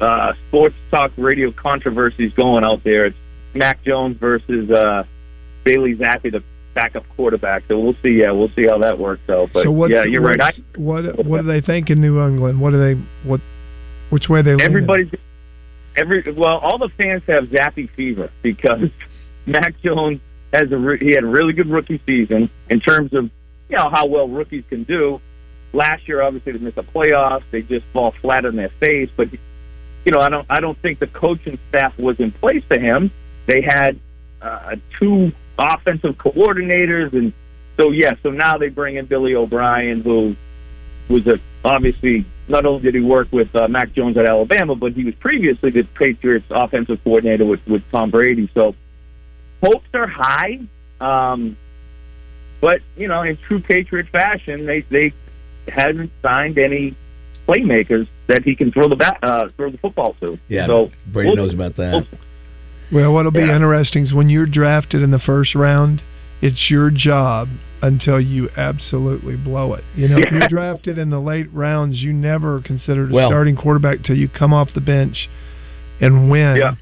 [0.00, 3.06] uh, sports talk radio controversies going out there.
[3.06, 3.16] It's
[3.54, 5.04] Mac Jones versus uh,
[5.64, 6.42] Bailey Zappe, the
[6.74, 7.64] backup quarterback.
[7.68, 8.20] So we'll see.
[8.20, 9.50] Yeah, we'll see how that works out.
[9.52, 10.40] But so what's, yeah, you're right.
[10.40, 12.60] I, What what do they think in New England?
[12.60, 13.40] What do they what?
[14.10, 15.10] Which way they everybody's
[15.96, 18.90] every well, all the fans have Zappe fever because
[19.46, 20.20] Mac Jones
[20.52, 23.30] has a he had a really good rookie season in terms of
[23.68, 25.20] you know how well rookies can do.
[25.72, 27.44] Last year, obviously, they missed the playoffs.
[27.50, 29.08] They just fall flat on their face.
[29.16, 29.28] But
[30.04, 33.10] you know, I don't I don't think the coaching staff was in place for him.
[33.46, 33.98] They had
[34.40, 37.32] uh, two offensive coordinators, and
[37.76, 38.14] so yeah.
[38.22, 40.36] So now they bring in Billy O'Brien, who
[41.08, 44.92] was a obviously not only did he work with uh, Mac Jones at Alabama, but
[44.92, 48.50] he was previously the Patriots offensive coordinator with with Tom Brady.
[48.54, 48.74] So
[49.62, 50.60] hopes are high.
[51.00, 51.56] Um,
[52.60, 55.12] but you know, in true Patriot fashion, they they
[55.68, 56.94] hasn't signed any
[57.46, 60.38] playmakers that he can throw the bat, uh, throw the football to.
[60.48, 60.66] Yeah.
[60.66, 61.92] So Brady we'll- knows about that.
[61.92, 62.06] we'll-
[62.92, 63.56] Well, what'll be Yeah.
[63.56, 66.02] interesting is when you're drafted in the first round
[66.42, 67.48] it's your job
[67.82, 69.84] until you absolutely blow it.
[69.94, 73.54] You know, if you're drafted in the late rounds, you never considered a Well- starting
[73.56, 75.28] quarterback till you come off the bench
[76.00, 76.56] and win.
[76.56, 76.74] Yeah.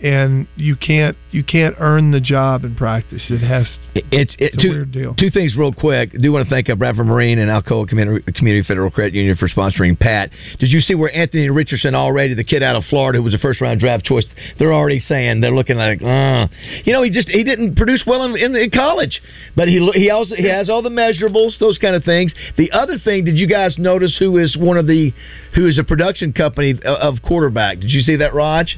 [0.00, 3.22] And you can't you can't earn the job in practice.
[3.28, 5.14] It has It's, it, It's a two, weird deal.
[5.14, 6.10] two things real quick.
[6.14, 9.36] I do want to thank uh, Bradford Marine and Alcoa Community, Community Federal Credit Union
[9.36, 10.30] for sponsoring Pat.
[10.60, 13.38] Did you see where Anthony Richardson already, the kid out of Florida who was a
[13.38, 14.24] first round draft choice,
[14.60, 16.46] they're already saying they're looking like, uh,
[16.84, 19.20] you know, he just he didn't produce well in, in, in college,
[19.56, 22.32] but he he also he has all the measurables, those kind of things.
[22.56, 25.12] The other thing, did you guys notice who is one of the
[25.56, 27.80] who is a production company of, of quarterback?
[27.80, 28.76] Did you see that, Raj?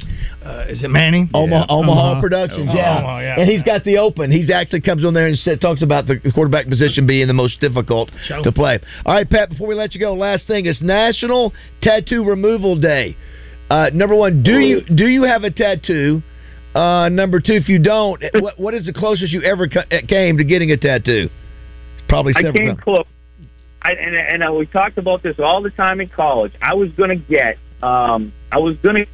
[0.50, 1.30] Uh, is it Manning?
[1.32, 1.66] Omaha, Yeah.
[1.76, 2.20] Omaha Omaha.
[2.20, 2.98] Productions, yeah.
[2.98, 3.40] Omaha, yeah.
[3.40, 4.30] And he's got the open.
[4.30, 7.60] He's actually comes on there and said, talks about the quarterback position being the most
[7.60, 8.42] difficult Sure.
[8.42, 8.78] to play.
[9.06, 9.50] All right, Pat.
[9.50, 13.16] Before we let you go, last thing it's National Tattoo Removal Day.
[13.70, 16.22] Uh, number one, do you do you have a tattoo?
[16.74, 20.36] Uh, number two, if you don't, what, what is the closest you ever ca- came
[20.38, 21.28] to getting a tattoo?
[22.08, 22.80] Probably I came times.
[22.82, 23.06] close.
[23.82, 26.52] I, and and uh, we talked about this all the time in college.
[26.60, 29.04] I was going to get, um, I was going to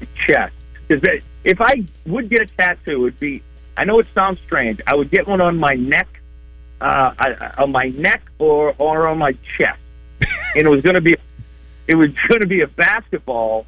[0.00, 0.54] get chest
[0.88, 3.42] because if I would get a tattoo, it would be.
[3.76, 4.80] I know it sounds strange.
[4.86, 6.06] I would get one on my neck,
[6.80, 9.80] uh, I- on my neck or or on my chest,
[10.20, 11.16] and it was going to be,
[11.88, 13.66] it was going to be a basketball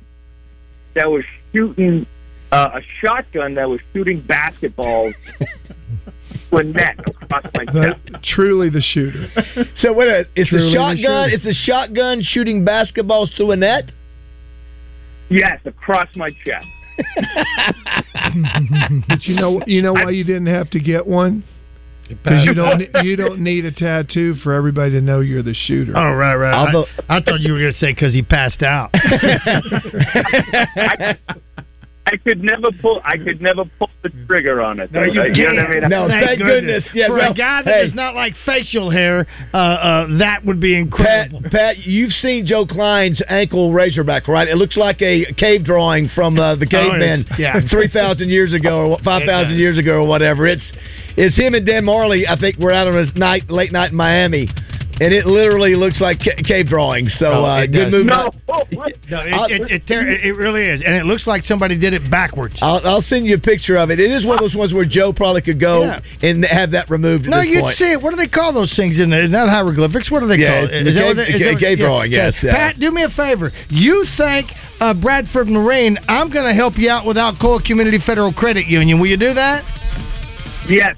[0.95, 2.07] that was shooting
[2.53, 5.15] uh, a shotgun that was shooting basketballs
[6.51, 8.01] to a net across my chest.
[8.07, 9.29] the, truly the shooter.
[9.81, 11.31] So wait a minute, it's Truly a shotgun.
[11.31, 13.91] It's a shotgun shooting basketballs to a net.
[15.29, 16.67] Yes, across my chest.
[19.09, 21.45] But you know you know why you didn't have to get one?
[22.09, 25.97] Because you don't you don't need a tattoo for everybody to know you're the shooter.
[25.97, 26.55] Oh right, right.
[26.55, 28.91] Although- I, I thought you were going to say because he passed out.
[28.95, 29.99] I
[32.23, 33.01] could never pull.
[33.05, 34.93] I could never pull the trigger on it.
[34.93, 35.37] No, you Uh, can't.
[35.57, 35.89] know what I mean?
[35.89, 36.85] No, Thank thank goodness.
[36.95, 37.83] Yeah, For well, a guy that hey.
[37.83, 41.43] does not like facial hair, uh, uh, that would be incredible.
[41.51, 44.47] Pat, you've seen Joe Kleine's ankle razorback, right?
[44.47, 47.39] It looks like a cave drawing from uh, the Oh, it cavemen is.
[47.39, 47.61] Yeah.
[47.71, 50.47] three thousand years ago or five thousand years ago or whatever.
[50.47, 50.63] It's
[51.17, 52.29] it's him and Dan Marley.
[52.29, 54.49] I think we're out on a night, late night in Miami,
[55.01, 57.15] and it literally looks like ca- cave drawings.
[57.19, 58.07] So Oh, uh, it good move.
[58.07, 58.31] No.
[59.09, 62.11] No, it, it, it, ter- it really is, and it looks like somebody did it
[62.11, 62.57] backwards.
[62.61, 64.01] I'll, I'll send you a picture of it.
[64.01, 66.01] It is one of those ones where Joe probably could go Yeah.
[66.29, 67.79] and have that removed at No, this you'd point.
[67.79, 68.03] see it.
[68.03, 69.23] What do they call those things in there?
[69.25, 70.11] Is that hieroglyphics?
[70.11, 70.85] What do they Yeah, call it's it?
[70.85, 72.53] the Is that cave- they- is ca- cave drawing, yes, yeah.
[72.57, 73.53] Pat, do me a favor.
[73.69, 75.99] You thank uh, Bradford Marine.
[76.09, 78.99] I'm going to help you out with Alcoa Community Federal Credit Union.
[78.99, 79.63] Will you do that?
[80.69, 80.97] Yes.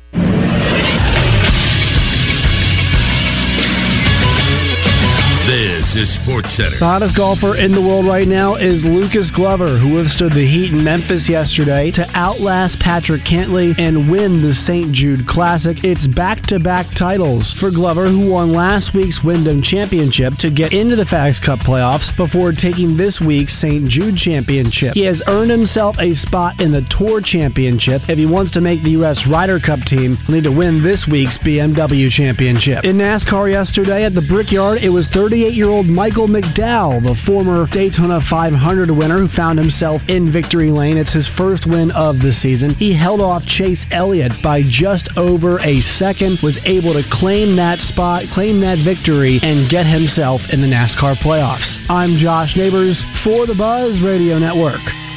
[6.22, 6.78] Sports Center.
[6.78, 10.72] The hottest golfer in the world right now is Lucas Glover, who withstood the heat
[10.72, 14.94] in Memphis yesterday to outlast Patrick Cantlay and win the St.
[14.94, 15.76] Jude Classic.
[15.84, 20.72] It's back to back titles for Glover, who won last week's Wyndham Championship to get
[20.72, 23.88] into the FedEx Cup playoffs before taking this week's St.
[23.88, 24.94] Jude Championship.
[24.94, 28.02] He has earned himself a spot in the Tour Championship.
[28.08, 29.20] If he wants to make the U.S.
[29.28, 32.84] Ryder Cup team, he'll need to win this week's BMW Championship.
[32.84, 37.66] In NASCAR yesterday at the Brickyard, it was 38 year old Michael McDowell, the former
[37.72, 40.96] Daytona 500 winner who found himself in victory lane.
[40.96, 42.74] It's his first win of the season.
[42.76, 47.80] He held off Chase Elliott by just over a second, was able to claim that
[47.80, 51.68] spot, claim that victory, and get himself in the NASCAR playoffs.
[51.90, 55.09] I'm Josh Neighbors for the Buzz Radio Network.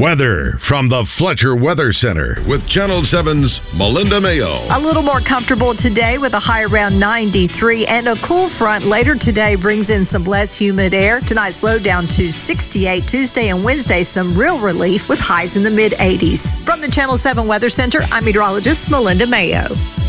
[0.00, 4.66] Weather from the Fletcher Weather Center with Channel 7's Melinda Mayo.
[4.74, 9.14] A little more comfortable today with a high around 93 and a cool front later
[9.14, 11.20] today brings in some less humid air.
[11.20, 13.04] Tonight's low down to 68.
[13.08, 16.42] Tuesday and Wednesday some real relief with highs in the mid 80s.
[16.66, 20.03] From the Channel 7 Weather Center, I'm meteorologist Melinda Mayo.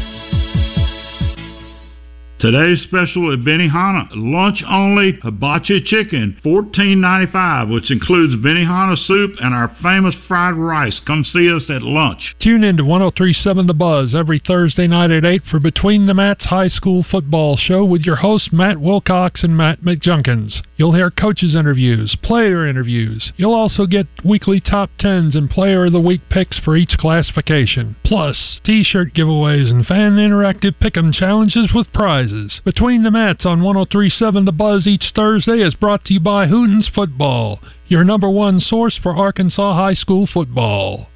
[2.46, 9.32] Today's special at Benihana, lunch only hibachi chicken, fourteen ninety five, which includes Benihana soup
[9.42, 11.02] and our famous fried rice.
[11.08, 12.36] Come see us at lunch.
[12.40, 16.46] Tune in to 1037 The Buzz every Thursday night at 8 for Between the Mats
[16.46, 20.62] High School Football Show with your hosts Matt Wilcox and Matt McJunkins.
[20.78, 23.34] You'll hear coaches' interviews, player interviews.
[23.38, 27.96] You'll also get weekly top tens and player of the week picks for each classification.
[28.04, 32.35] Plus, t-shirt giveaways and fan interactive pick'em challenges with prizes.
[32.66, 36.90] Between the Mats on 1037 The Buzz each Thursday is brought to you by Hootens
[36.94, 41.08] Football, your number one source for Arkansas high school football.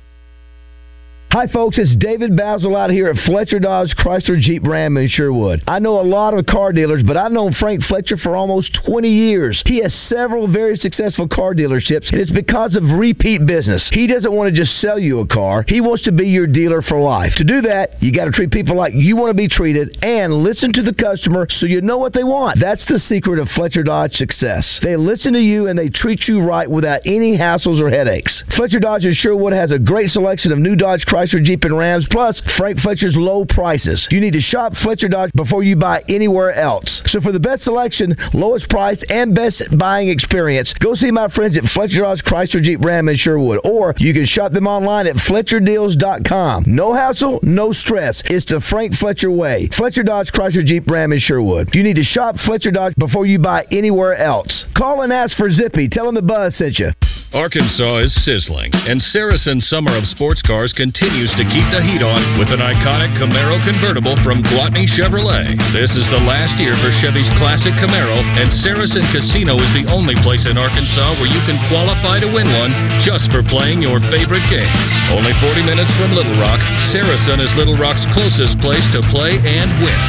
[1.39, 1.77] Hi, folks.
[1.77, 5.63] It's David Bazzel out here at Fletcher Dodge Chrysler Jeep Ram in Sherwood.
[5.67, 9.07] I know a lot of car dealers, but I've known Frank Fletcher for almost 20
[9.07, 9.63] years.
[9.65, 13.89] He has several very successful car dealerships, and it's because of repeat business.
[13.93, 16.81] He doesn't want to just sell you a car, he wants to be your dealer
[16.81, 17.31] for life.
[17.37, 20.43] To do that, you got to treat people like you want to be treated and
[20.43, 22.59] listen to the customer so you know what they want.
[22.59, 24.81] That's the secret of Fletcher Dodge success.
[24.83, 28.43] They listen to you and they treat you right without any hassles or headaches.
[28.57, 32.07] Fletcher Dodge in Sherwood has a great selection of new Dodge Chrysler Jeep and Rams,
[32.09, 34.07] plus Frank Fletcher's low prices.
[34.09, 37.01] You need to shop Fletcher Dodge before you buy anywhere else.
[37.07, 41.55] So for the best selection, lowest price, and best buying experience, go see my friends
[41.57, 45.15] at Fletcher Dodge Chrysler Jeep Ram in Sherwood, or you can shop them online at
[45.17, 46.63] FletcherDeals.com.
[46.65, 48.21] No hassle, no stress.
[48.25, 49.69] It's the Frank Fletcher way.
[49.77, 51.69] Fletcher Dodge Chrysler Jeep Ram in Sherwood.
[51.73, 54.65] You need to shop Fletcher Dodge before you buy anywhere else.
[54.75, 55.89] Call and ask for Zippy.
[55.89, 56.91] Tell them the buzz sent you.
[57.29, 62.41] Arkansas is sizzling, and Saracen Summer of Sports Cars continues to keep the heat on
[62.41, 65.53] with an iconic Camaro convertible from Gwatney Chevrolet.
[65.69, 70.17] This is the last year for Chevy's classic Camaro, and Saracen Casino is the only
[70.25, 72.73] place in Arkansas where you can qualify to win one
[73.05, 74.89] just for playing your favorite games.
[75.13, 76.57] Only 40 minutes from Little Rock,
[76.97, 80.01] Saracen is Little Rock's closest place to play and win.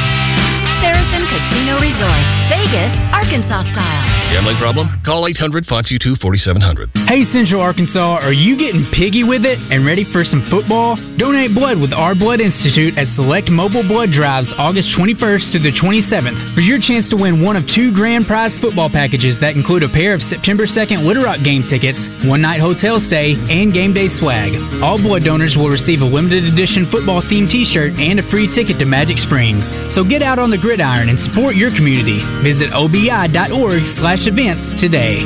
[0.81, 4.20] Saracen Casino Resort, Vegas, Arkansas style.
[4.31, 4.87] Gambling problem?
[5.03, 6.95] Call 800 522 4700.
[7.11, 10.95] Hey Central Arkansas, are you getting piggy with it and ready for some football?
[11.19, 15.75] Donate blood with Our Blood Institute at select mobile blood drives August 21st to the
[15.75, 19.83] 27th for your chance to win one of two grand prize football packages that include
[19.83, 23.91] a pair of September 2nd Little Rock game tickets, one night hotel stay, and game
[23.91, 24.55] day swag.
[24.79, 28.79] All blood donors will receive a limited edition football themed t-shirt and a free ticket
[28.79, 29.67] to Magic Springs.
[29.91, 32.23] So get out on the gridiron and support your community.
[32.47, 35.21] Visit obi.org slash events today.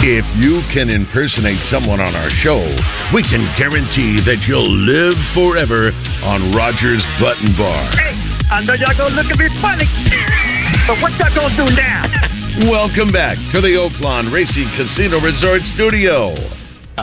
[0.00, 2.56] If you can impersonate someone on our show,
[3.12, 5.92] we can guarantee that you'll live forever
[6.24, 7.92] on Rogers Button Bar.
[7.92, 8.16] Hey,
[8.48, 9.84] I know y'all gonna look at me funny,
[10.88, 12.08] but what y'all gonna do now?
[12.72, 16.32] Welcome back to the Oaklawn Racing Casino Resort Studio.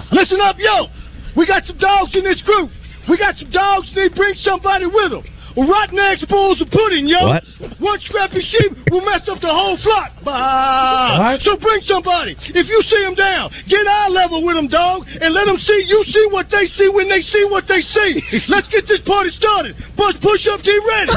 [0.09, 0.89] Listen up, yo.
[1.37, 2.73] We got some dogs in this group.
[3.07, 3.87] We got some dogs.
[3.93, 5.23] They bring somebody with them.
[5.57, 7.17] A rotten egg spoils the pudding, yo.
[7.33, 7.41] What?
[7.81, 10.13] One scrappy sheep will mess up the whole flock.
[10.21, 11.17] Bah.
[11.17, 11.41] What?
[11.41, 12.37] So bring somebody.
[12.53, 15.81] If you see them down, get eye level with them, dog, and let them see
[15.89, 18.21] you see what they see when they see what they see.
[18.53, 19.73] Let's get this party started.
[19.97, 21.09] Bus push up, get ready.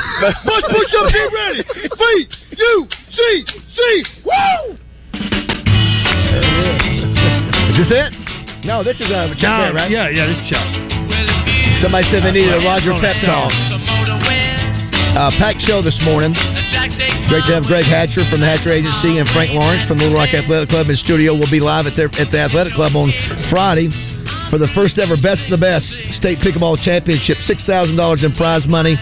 [0.48, 1.61] Bus push up, get ready.
[2.00, 3.37] Feet, you, see,
[3.76, 4.81] see, woo!
[7.76, 8.64] Is this it?
[8.64, 9.90] No, this is uh, Chuck No, right?
[9.92, 11.69] yeah, yeah, this is Chuck.
[11.81, 13.49] Somebody said they needed a Roger pep talk.
[15.16, 16.37] Uh, packed show this morning.
[17.33, 20.29] Great to have Greg Hatcher from the Hatcher Agency and Frank Lawrence from Little Rock
[20.31, 21.33] Athletic Club in studio.
[21.35, 23.11] We'll be live at their at the Athletic Club on
[23.49, 23.88] Friday
[24.53, 25.88] for the first ever Best of the Best
[26.21, 27.38] State Pickleball Championship.
[27.49, 28.95] Six thousand dollars in prize money.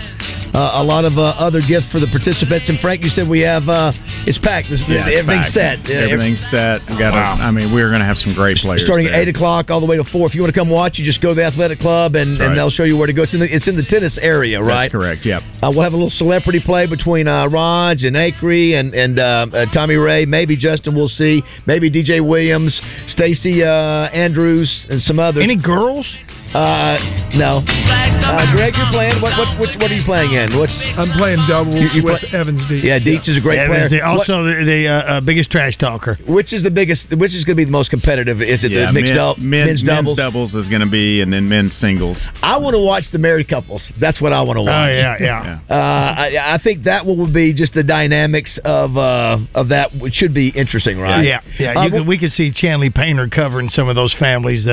[0.55, 2.69] Uh, a lot of uh, other gifts for the participants.
[2.69, 3.93] And Frank, you said we have uh,
[4.27, 4.69] it's packed.
[4.71, 5.85] It's, Yeah, it's everything's back.
[5.85, 5.91] set.
[5.91, 6.81] Everything's set.
[6.89, 7.13] We got.
[7.13, 7.37] Wow.
[7.37, 8.83] A, I mean, we're going to have some great players.
[8.85, 10.27] starting at eight o'clock all the way to four.
[10.27, 12.49] If you want to come watch, you just go to the athletic club and, right.
[12.49, 13.23] and they'll show you where to go.
[13.23, 14.91] It's in the it's in the tennis area, right?
[14.91, 15.27] That's correct.
[15.27, 15.43] Yep.
[15.63, 19.47] Uh, we'll have a little celebrity play between uh, Raj and Acree and and uh,
[19.53, 20.25] uh, Tommy Ray.
[20.25, 20.95] Maybe Justin.
[20.95, 21.43] We'll see.
[21.67, 25.43] Maybe DJ Williams, Stacy uh, Andrews, and some others.
[25.43, 26.07] Any girls?
[26.55, 26.97] Uh,
[27.37, 27.61] no.
[27.61, 29.21] Uh, Greg, you're playing.
[29.21, 30.57] What, what, which, what are you playing in?
[30.59, 32.85] What's I'm playing doubles You- you with play- Evans Deeds.
[32.85, 34.01] Yeah, Deets is a great Evans, player.
[34.01, 36.19] the- also the, the uh, uh, biggest trash talker.
[36.27, 37.05] Which is the biggest?
[37.11, 38.41] Which is going to be the most competitive?
[38.41, 40.17] Is it Yeah, the mixed men- dou- men- men's men's doubles?
[40.17, 42.19] doubles is going to be, and then men's singles.
[42.43, 43.83] I want to watch the married couples.
[44.01, 44.89] That's what I want to watch.
[44.89, 45.59] Oh, yeah, yeah.
[45.69, 49.95] Uh, I, I think that one would be just the dynamics of uh, of that,
[49.99, 51.25] which should be interesting, right?
[51.25, 51.75] Yeah, yeah.
[51.79, 54.71] Uh, You could, we could see Chanley Painter covering some of those families uh,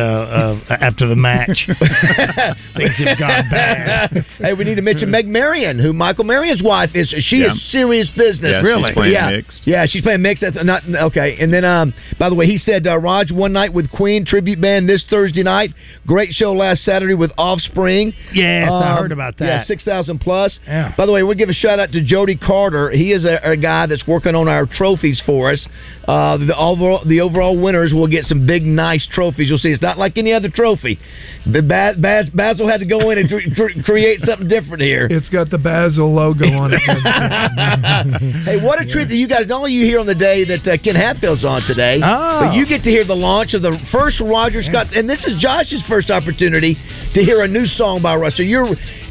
[0.69, 1.64] uh, after the match.
[2.75, 4.25] Things have gone bad.
[4.39, 7.07] hey, we need to mention Meg Marion, who Michael Marion's wife is.
[7.19, 7.53] She Yeah.
[7.53, 8.51] is serious business.
[8.51, 8.93] Yeah, she's Really?
[8.93, 9.29] playing yeah.
[9.31, 9.61] mixed.
[9.65, 10.41] Yeah, she's playing mixed.
[10.41, 11.37] That's not okay.
[11.39, 14.61] And then, um, by the way, he said uh, Raj one night with Queen tribute
[14.61, 15.73] band this Thursday night.
[16.07, 18.13] Great show last Saturday with Offspring.
[18.33, 19.45] Yes, I Um, heard about that.
[19.45, 20.57] Yeah, six thousand plus.
[20.67, 20.93] Yeah.
[20.97, 22.89] By the way, we'll give a shout out to Jody Carter.
[22.91, 25.65] He is a, a guy that's working on our trophies for us.
[26.07, 29.49] Uh, the overall the overall winners will get some big, nice trophies.
[29.49, 30.99] You'll see, it's not like any other trophy.
[31.45, 35.07] Baz, Bazzel had to go in and cre- cre- create something different here.
[35.09, 36.81] It's got the Bazzel logo on it.
[38.45, 39.47] hey, what a treat that you guys!
[39.47, 42.41] Not only you here on the day that uh, Ken Hatfield's on today, Oh.
[42.45, 45.41] but you get to hear the launch of the first Roger Scott, and this is
[45.41, 46.75] Josh's first opportunity
[47.13, 48.37] to hear a new song by Russ.
[48.37, 48.65] So you're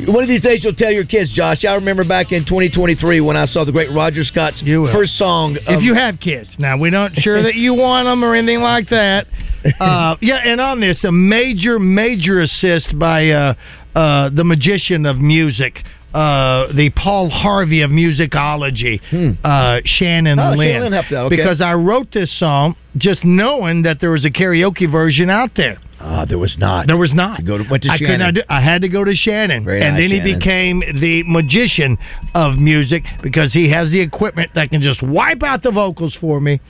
[0.07, 1.65] one of these days you'll tell your kids, Josh.
[1.65, 4.61] I remember back in 2023 when I saw the great Roger Scott's
[4.93, 5.57] first song.
[5.67, 8.89] if you have kids, now we're not sure that you want them or anything like
[8.91, 9.27] that.
[9.81, 13.55] Uh, yeah, and on this, a major, major assist by uh,
[13.95, 15.83] uh, the magician of music.
[16.13, 19.01] Uh, the Paul Harvey of musicology,
[19.43, 20.69] uh, Shannon Oh, Lynn.
[20.75, 21.37] Shannon helped out, okay.
[21.37, 25.79] Because I wrote this song just knowing that there was a karaoke version out there.
[26.07, 26.87] Ah, there was not.
[26.87, 27.47] There was not.
[27.47, 29.97] Go to, went to I could not do, I had to go to Shannon, and
[29.97, 30.39] then he Shannon.
[30.39, 31.97] became the magician
[32.35, 36.41] of music because he has the equipment that can just wipe out the vocals for
[36.43, 36.61] me.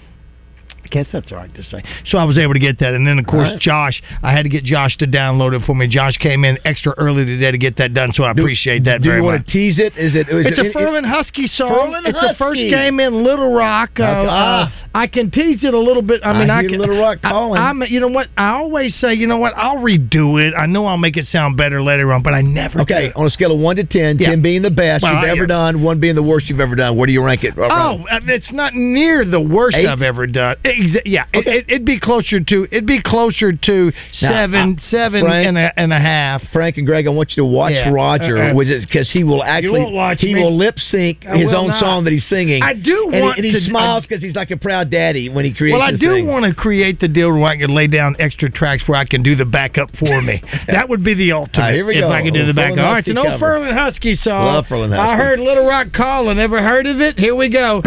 [0.84, 1.82] I guess that's all right to say.
[2.06, 3.58] So I was able to get that, and then of course right.
[3.60, 4.02] Josh.
[4.22, 5.88] I had to get Josh to download it for me.
[5.88, 9.00] Josh came in extra early today to get that done, so I Do- appreciate that
[9.02, 9.46] Do very you want much.
[9.46, 9.96] to tease it?
[9.96, 10.28] Is it?
[10.28, 11.70] Is It's it, a Ferlin Husky song.
[11.70, 12.70] Ferlin it's the first Husky.
[12.70, 13.98] game in Little Rock.
[13.98, 16.20] Uh, uh, I can tease it a little bit.
[16.22, 16.78] I I mean, I, hear can.
[16.80, 17.58] Little Rock calling.
[17.60, 18.28] I, am You know what?
[18.36, 19.54] I always say, you know what?
[19.56, 20.52] I'll redo it.
[20.56, 22.80] I know I'll make it sound better later on, but I never.
[22.82, 23.12] Okay, do.
[23.20, 24.30] on a scale of one to ten, Yeah.
[24.30, 26.74] ten being the best Well, you've I- ever done, one being the worst you've ever
[26.74, 26.96] done.
[26.96, 27.54] Where do you rank it?
[27.56, 27.62] Oh,
[28.10, 29.86] uh, it's not near the worst Eight?
[29.86, 30.56] I've ever done.
[30.74, 31.58] Exa- yeah, Okay.
[31.58, 33.92] it, it'd be closer to it'd be closer to Now,
[34.30, 36.42] seven, uh, seven Frank- and a, and a half.
[36.52, 37.90] Frank and Greg, I want you to watch Yeah.
[37.90, 38.54] Roger, Uh-uh.
[38.54, 40.42] because he will actually he me.
[40.42, 41.80] will lip sync his will own not.
[41.80, 42.62] song that he's singing.
[42.62, 45.28] I do and want he, and he to- smiles because he's like a proud daddy
[45.28, 45.74] when he creates.
[45.74, 46.26] Well, I do thing.
[46.26, 49.22] want to create the deal where I can lay down extra tracks where I can
[49.22, 50.42] do the backup for me.
[50.68, 51.74] that would be the ultimate.
[51.74, 52.10] Here we if go.
[52.10, 52.78] I could do the backup.
[52.78, 53.40] All right, it's an old.
[53.40, 54.46] Ferlin Husky song.
[54.46, 56.38] Love Ferlin I heard Little Rock calling.
[56.38, 57.18] Ever heard of it?
[57.18, 57.82] Here we go.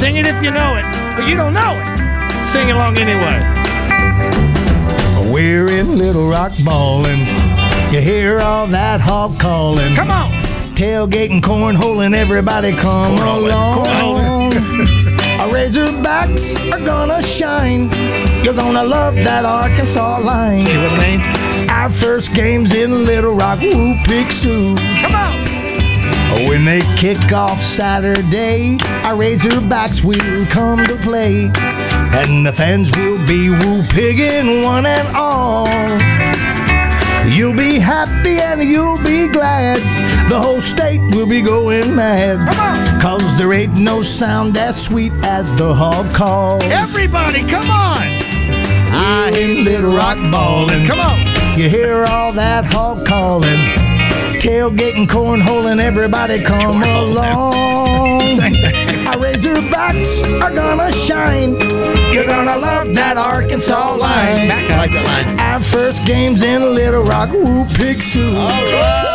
[0.00, 0.84] Sing it if you know it,
[1.16, 1.86] but you don't know it.
[2.52, 3.38] Sing along anyway.
[5.32, 7.26] We're in Little Rock ballin'.
[7.92, 9.96] You hear all that hog callin'.
[9.96, 10.30] Come on.
[10.76, 13.86] Tailgating, cornholing, everybody come along.
[15.38, 17.90] Our Razorbacks are gonna shine.
[18.44, 20.66] You're gonna love that Arkansas line.
[20.66, 21.70] See what I mean?
[21.70, 24.74] Our first game's in Little Rock, woo, pick Sue.
[25.02, 25.43] Come on.
[26.34, 31.46] When they kick off Saturday, our Razorbacks will come to play.
[31.46, 35.70] And the fans will be woo pigging one and all.
[37.30, 39.78] You'll be happy and you'll be glad.
[40.28, 42.42] The whole state will be going mad.
[43.00, 46.60] Cause there ain't no sound as sweet as the hog call.
[46.62, 48.02] Everybody, come on!
[48.02, 50.88] I in Little Rock ballin'.
[50.88, 51.58] Come on!
[51.58, 53.83] You hear all that hog calling.
[54.44, 58.40] Tailgating, cornholing, everybody come along.
[59.08, 61.56] Our Razorbacks are gonna shine.
[62.12, 64.50] You're gonna love that Arkansas line.
[64.50, 65.40] I like that line.
[65.40, 68.36] Our first game's in Little Rock, woo, pick Sue.
[68.36, 69.14] Oh,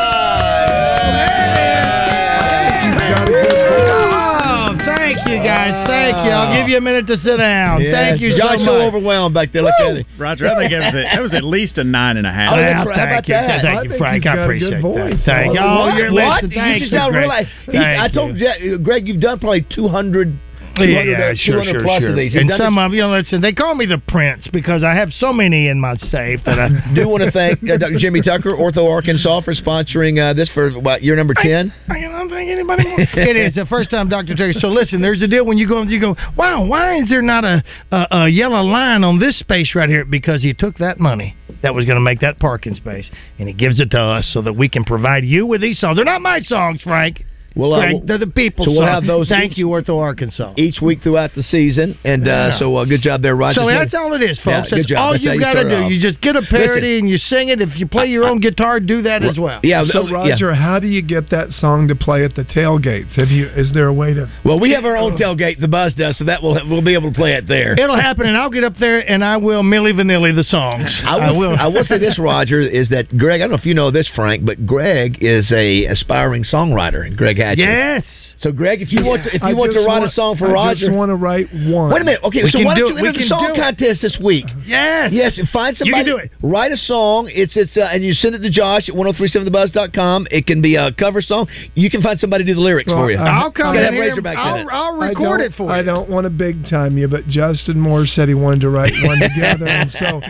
[5.40, 5.88] you guys.
[5.88, 6.32] Thank you.
[6.32, 7.82] I'll give you a minute to sit down.
[7.82, 8.88] Yeah, Thank you Josh so so much.
[8.94, 9.64] overwhelmed back there.
[9.64, 10.08] Look at it.
[10.18, 12.54] Roger, I think that was, a, that was at least a nine and a half.
[12.54, 13.00] Oh, Well, right.
[13.00, 13.34] About thank you.
[13.34, 13.62] that?
[13.62, 14.26] Thank I you, Frank.
[14.26, 15.20] I appreciate good voice.
[15.26, 15.26] that.
[15.26, 15.60] Thank you.
[15.60, 15.96] Oh, what?
[15.98, 16.44] you're what?
[16.44, 16.66] listening.
[16.74, 17.48] You just you, now realize.
[17.68, 18.78] I told you.
[18.80, 20.40] Greg, you've done probably 200, 200,
[20.88, 22.12] Yeah, yeah, sure, sure, plus sure.
[22.12, 22.36] of these.
[22.36, 25.34] And some of you know, listen, they call me the Prince because I have so
[25.34, 27.98] many in my safe that I do want to thank uh, Dr.
[27.98, 31.74] Jimmy Tucker, Ortho Arkansas, for sponsoring uh, this for what year number ten.
[31.90, 32.88] I don't think anybody.
[32.88, 33.00] More.
[33.00, 34.54] it is the first time, Doctor Terry.
[34.54, 37.44] So listen, there's a deal when you go, you go, wow, why is there not
[37.44, 40.06] a, a a yellow line on this space right here?
[40.06, 43.54] Because he took that money that was going to make that parking space, and he
[43.54, 45.98] gives it to us so that we can provide you with these songs.
[45.98, 47.24] They're not my songs, Frank.
[47.60, 48.66] Well, uh, Greg, we'll- they're the people.
[48.66, 48.88] so we'll song.
[48.90, 50.54] have those Thank each- you, Ortho Arkansas.
[50.58, 52.60] each week throughout the season, and uh, Yeah.
[52.60, 53.60] so uh, good job there, Roger.
[53.62, 54.70] So that's all it is, Yeah, folks.
[54.70, 54.98] good that's job.
[55.00, 55.76] all That's you you got to do.
[55.76, 55.92] off.
[55.92, 57.00] You just get a parody Listen.
[57.06, 57.62] and you sing it.
[57.62, 59.60] If you play your own guitar, do that as well.
[59.64, 59.84] Yeah.
[59.84, 63.12] So Roger, how do you get that song to play at the tailgates?
[63.16, 63.48] Have you?
[63.56, 64.30] Is there a way to?
[64.44, 65.60] Well, we have our own tailgate.
[65.60, 67.74] The buzz does, so that will we'll be able to play it there.
[67.78, 70.90] It'll happen, and I'll get up there and I will Milli Vanilli the songs.
[71.06, 73.42] I will, I will say this, Roger, is that Greg.
[73.42, 77.18] I don't know if you know this, Frank, but Greg is a aspiring songwriter, and
[77.18, 78.04] Greg Yes.
[78.42, 80.48] So, Greg, if you want to, if I want to write want- a song for
[80.48, 81.92] I Roger, I just want to write one.
[81.92, 82.22] Wait a minute.
[82.24, 82.96] Okay, We so can why do don't it.
[82.96, 84.46] you We enter the song contest this week?
[84.66, 85.12] Yes.
[85.12, 86.06] Yes, and find You somebody.
[86.06, 86.32] can do it.
[86.42, 87.30] Write a song.
[87.34, 90.28] It's it's uh, and you send it to Josh at 1037thebuzz.com.
[90.32, 91.48] It can be a cover song.
[91.76, 93.18] You can find somebody to do the lyrics Well, for you.
[93.18, 94.72] I- You gotta have Razorbacks in it.
[94.72, 98.62] I don't- I don't want to big time you, but Justin Moore said he wanted
[98.62, 100.22] to write one together, and so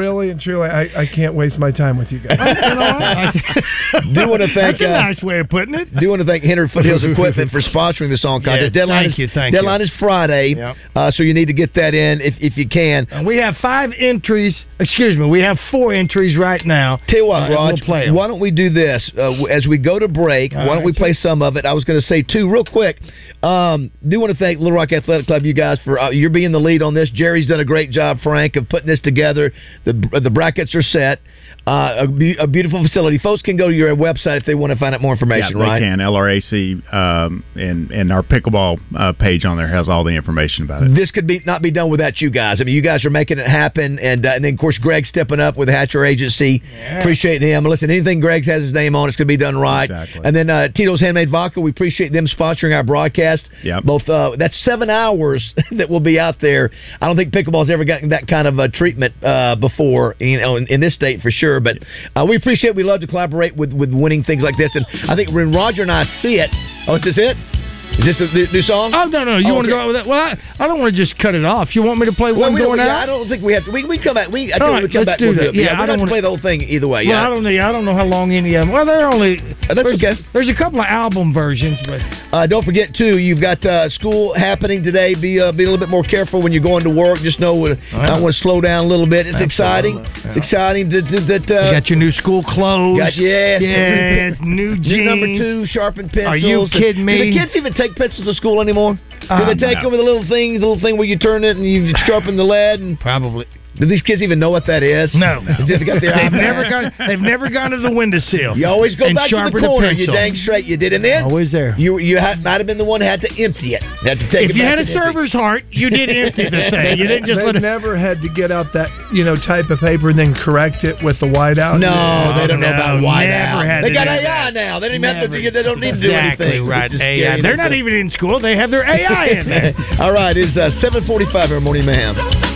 [0.00, 2.38] really and truly, I, I can't waste my time with you guys.
[4.14, 5.94] do want to thank That's a uh, nice way of putting it.
[5.98, 8.74] do want to thank Hennard Foothills Equipment for sponsoring the song contest.
[8.74, 9.84] Yeah, deadline thank is, you, thank deadline you.
[9.84, 10.76] is Friday, Yep.
[10.94, 13.06] uh, so you need to get that in if, if you can.
[13.10, 14.56] And we have five entries.
[14.80, 16.98] Excuse me, we have four entries right now.
[17.08, 19.98] Tell you what, Uh, Raj, we'll why don't we do this uh, as we go
[19.98, 20.54] to break?
[20.54, 20.98] All why don't we right.
[20.98, 21.64] play some of it?
[21.64, 23.00] I was going to say two real quick.
[23.42, 26.52] Um, do want to thank Little Rock Athletic Club, you guys, for uh, you're being
[26.52, 27.10] the lead on this.
[27.10, 29.52] Jerry's done a great job, Frank, of putting this together.
[29.84, 31.20] The the brackets are set.
[31.66, 33.18] Uh, a, be- a beautiful facility.
[33.18, 35.58] Folks can go to your website if they want to find out more information.
[35.58, 35.80] yeah, right?
[35.80, 35.98] they can.
[35.98, 40.84] LRAC um, and and our pickleball uh, page on there has all the information about
[40.84, 40.94] it.
[40.94, 42.60] This could be not be done without you guys.
[42.60, 45.06] I mean, you guys are making it happen, and uh, and then of course Greg
[45.06, 46.62] stepping up with Hatcher Agency.
[47.00, 47.64] Appreciate him.
[47.64, 49.90] Listen, anything Greg has his name on, it's going to be done right.
[49.90, 50.20] Exactly.
[50.24, 53.48] And then uh, Tito's Handmade Vodka, we appreciate them sponsoring our broadcast.
[53.64, 53.82] Yep.
[53.84, 56.70] Both uh, that's seven hours that will be out there.
[57.00, 60.56] I don't think pickleball's ever gotten that kind of uh, treatment uh, before, you know,
[60.56, 61.55] in, in this state for sure.
[61.60, 61.78] But
[62.14, 62.74] uh, we appreciate.
[62.74, 65.82] We love to collaborate with with winning things like this, and I think when Roger
[65.82, 66.50] and I see it,
[66.88, 67.55] oh, is this it?
[67.98, 68.92] Is this the, new song?
[68.94, 69.38] Oh no no!
[69.38, 69.76] You Oh, want to okay.
[69.76, 70.06] go out with that?
[70.06, 71.74] Well, I, I don't want to just cut it off.
[71.74, 73.02] You want me to play Well, one we going yeah, out?
[73.02, 73.70] I don't think we have to.
[73.72, 74.28] We, we come back.
[74.28, 75.18] We, I think right, we come let's back.
[75.18, 75.48] do we'll that.
[75.50, 75.54] it.
[75.56, 77.08] Yeah, we I don't have to play the whole thing either way.
[77.08, 77.24] Well, yeah.
[77.24, 77.50] I don't know.
[77.50, 78.72] I don't know how long any of them.
[78.72, 79.40] Well, they're only.
[79.64, 80.12] that's there's, okay.
[80.36, 82.04] There's a couple of album versions, but
[82.36, 83.16] Uh, don't forget too.
[83.16, 85.14] You've got uh, school happening today.
[85.16, 87.18] Be uh, be a little bit more careful when you're going to work.
[87.24, 89.26] Just know uh, I want to slow down a little bit.
[89.26, 90.04] It's exciting.
[90.04, 91.44] It's exciting that that.
[91.48, 92.98] uh, you got your new school clothes.
[93.00, 94.86] Got, yes, yes, new jeans.
[94.86, 96.28] New number two, sharpened pencils.
[96.28, 97.32] Are you kidding me?
[97.32, 98.98] The kids even take pencils to school anymore?
[99.20, 99.82] Do they um, take no.
[99.82, 102.36] them with a little thing, the little thing where you turn it and you sharpen
[102.36, 102.80] the lead?
[102.80, 103.46] And Probably.
[103.78, 105.10] Do these kids even know what that is?
[105.14, 106.92] No, They just got their they've never gone.
[107.06, 108.56] They've never gone to the windowsill.
[108.56, 109.90] You always go back to the sharpen a corner.
[109.92, 110.14] You pencil.
[110.14, 111.74] dang straight you did, and then Always there.
[111.78, 113.82] You you had, might have been the one who had to empty it.
[114.02, 116.08] You had to take If it you had a and empty server's heart, you did
[116.08, 116.98] empty the thing.
[116.98, 117.60] You didn't just They've let it.
[117.62, 120.96] never had to get out that you know type of paper and then correct it
[121.04, 121.78] with the whiteout.
[121.78, 123.60] No, they don't know about no, white out.
[123.82, 124.78] They got AI now.
[124.80, 125.50] They don't even have to.
[125.52, 126.66] They don't need to do Exactly anything.
[126.66, 126.90] right.
[126.92, 127.42] AI.
[127.42, 128.40] They're not even in school.
[128.40, 129.74] They have their AI in there.
[130.00, 132.55] All right, it's uh, seven forty-five here, morning mayhem.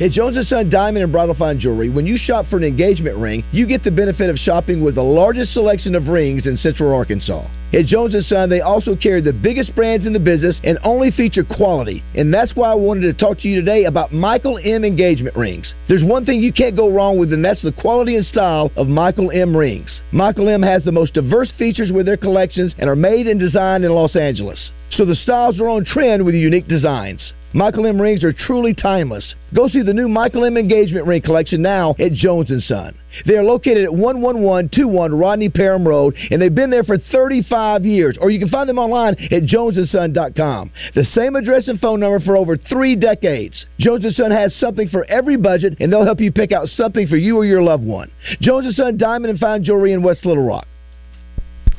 [0.00, 3.18] At Jones & Son Diamond and Bridal Fine Jewelry, when you shop for an engagement
[3.18, 6.94] ring, you get the benefit of shopping with the largest selection of rings in Central
[6.94, 7.46] Arkansas.
[7.74, 11.10] At Jones & Son, they also carry the biggest brands in the business and only
[11.10, 12.02] feature quality.
[12.14, 15.74] And that's why I wanted to talk to you today about Michael M engagement rings.
[15.86, 18.88] There's one thing you can't go wrong with, and that's the quality and style of
[18.88, 20.00] Michael M rings.
[20.12, 23.84] Michael M has the most diverse features with their collections and are made and designed
[23.84, 24.72] in Los Angeles.
[24.88, 27.34] So the styles are on trend with unique designs.
[27.52, 29.34] Michael M rings are truly timeless.
[29.54, 32.94] Go see the new Michael M engagement ring collection now at Jones & Son.
[33.26, 38.16] They are located at 11121 Rodney Parham Road, and they've been there for 35 years.
[38.20, 40.70] Or you can find them online at jonesandson.com.
[40.94, 43.66] The same address and phone number for over three decades.
[43.80, 47.08] Jones & Son has something for every budget, and they'll help you pick out something
[47.08, 48.12] for you or your loved one.
[48.40, 50.68] Jones & Son Diamond and Fine Jewelry in West Little Rock.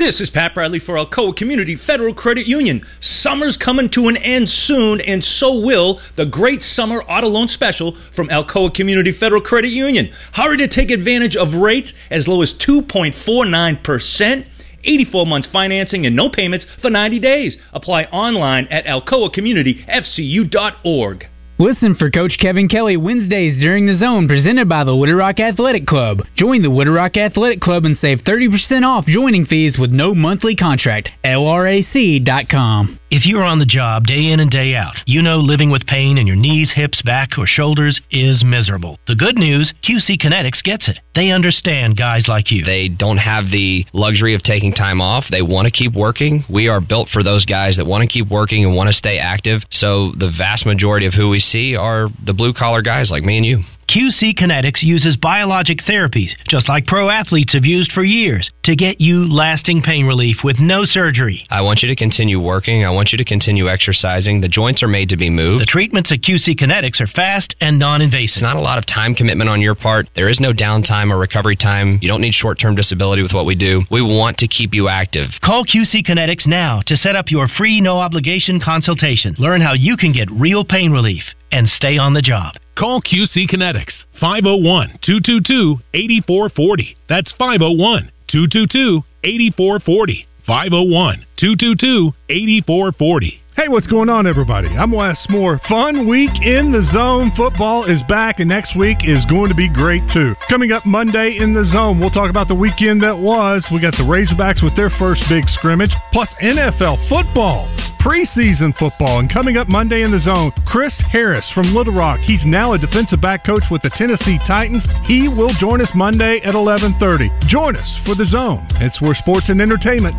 [0.01, 2.83] This is Pat Bradley for Alcoa Community Federal Credit Union.
[3.01, 7.95] Summer's coming to an end soon, and so will the great summer auto loan special
[8.15, 10.11] from Alcoa Community Federal Credit Union.
[10.33, 14.45] Hurry to take advantage of rates as low as 2.49%.
[14.83, 17.55] 84 months financing and no payments for 90 days.
[17.71, 21.25] Apply online at alcoacommunityfcu.org.
[21.61, 25.85] Listen for Coach Kevin Kelly Wednesdays during the zone presented by the Little Rock Athletic
[25.85, 26.23] Club.
[26.35, 30.55] Join the Little Rock Athletic Club and save 30% off joining fees with no monthly
[30.55, 31.09] contract.
[31.23, 33.00] LRAC.com.
[33.11, 36.17] If you're on the job day in and day out, you know living with pain
[36.17, 38.99] in your knees, hips, back, or shoulders is miserable.
[39.05, 40.97] The good news QC Kinetics gets it.
[41.13, 42.63] They understand guys like you.
[42.63, 45.25] They don't have the luxury of taking time off.
[45.29, 46.45] They want to keep working.
[46.49, 49.17] We are built for those guys that want to keep working and want to stay
[49.17, 49.59] active.
[49.71, 53.35] So the vast majority of who we see are the blue collar guys like me
[53.35, 53.59] and you.
[53.91, 59.01] QC Kinetics uses biologic therapies, just like pro athletes have used for years, to get
[59.01, 61.45] you lasting pain relief with no surgery.
[61.49, 62.85] I want you to continue working.
[62.85, 64.39] I want you to continue exercising.
[64.39, 65.63] The joints are made to be moved.
[65.63, 68.21] The treatments at QC Kinetics are fast and non invasive.
[68.31, 70.07] It's not a lot of time commitment on your part.
[70.15, 71.99] There is no downtime or recovery time.
[72.01, 73.81] You don't need short term disability with what we do.
[73.91, 75.31] We want to keep you active.
[75.43, 79.35] Call QC Kinetics now to set up your free no obligation consultation.
[79.37, 82.55] Learn how you can get real pain relief and stay on the job.
[82.77, 86.95] Call QC Kinetics 501 222 8440.
[87.09, 90.27] That's 501 222 8440.
[90.47, 93.40] 501 222 8440.
[93.61, 94.69] Hey, what's going on, everybody?
[94.69, 95.61] I'm Wes Moore.
[95.69, 97.31] Fun week in the zone.
[97.37, 100.33] Football is back, and next week is going to be great, too.
[100.49, 103.63] Coming up Monday in the zone, we'll talk about the weekend that was.
[103.71, 107.69] We got the Razorbacks with their first big scrimmage, plus NFL football,
[108.01, 109.19] preseason football.
[109.19, 112.19] And coming up Monday in the zone, Chris Harris from Little Rock.
[112.21, 114.81] He's now a defensive back coach with the Tennessee Titans.
[115.05, 117.29] He will join us Monday at 11:30.
[117.45, 118.65] Join us for the zone.
[118.81, 120.15] It's where sports and entertainment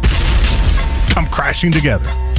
[1.13, 2.32] come crashing together.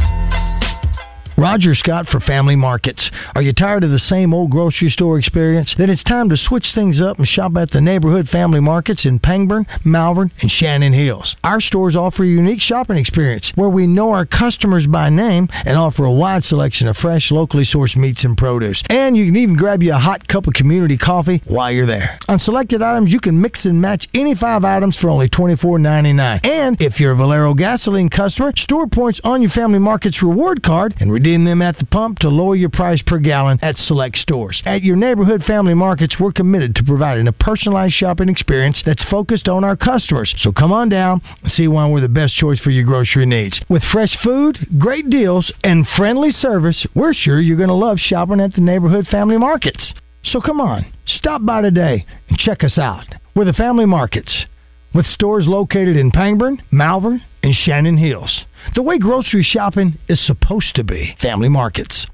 [1.38, 3.10] Roger Scott for Family Markets.
[3.34, 5.74] Are you tired of the same old grocery store experience?
[5.78, 9.20] Then it's time to switch things up and shop at the neighborhood family markets in
[9.20, 11.36] Pangburn, Malvern, and Shannon Hills.
[11.44, 15.78] Our stores offer a unique shopping experience where we know our customers by name and
[15.78, 18.84] offer a wide selection of fresh, locally sourced meats and produce.
[18.90, 22.20] And you can even grab you a hot cup of community coffee while you're there.
[22.28, 26.46] On selected items, you can mix and match any five items for only $24.99.
[26.46, 30.94] And if you're a Valero gasoline customer, store points on your Family Markets reward card
[31.00, 34.62] and them at the pump to lower your price per gallon at select stores.
[34.66, 39.48] At your neighborhood family markets, we're committed to providing a personalized shopping experience that's focused
[39.48, 40.34] on our customers.
[40.40, 43.60] So come on down and see why we're the best choice for your grocery needs.
[43.70, 48.42] With fresh food, great deals, and friendly service, we're sure you're going to love shopping
[48.42, 49.94] at the neighborhood family markets.
[50.26, 53.06] So come on, stop by today and check us out.
[53.36, 54.46] We're the family markets
[54.94, 58.46] with stores located in Pangburn, Malvern, and Shannon Hills.
[58.76, 61.16] The way grocery shopping is supposed to be.
[61.22, 62.08] Family markets.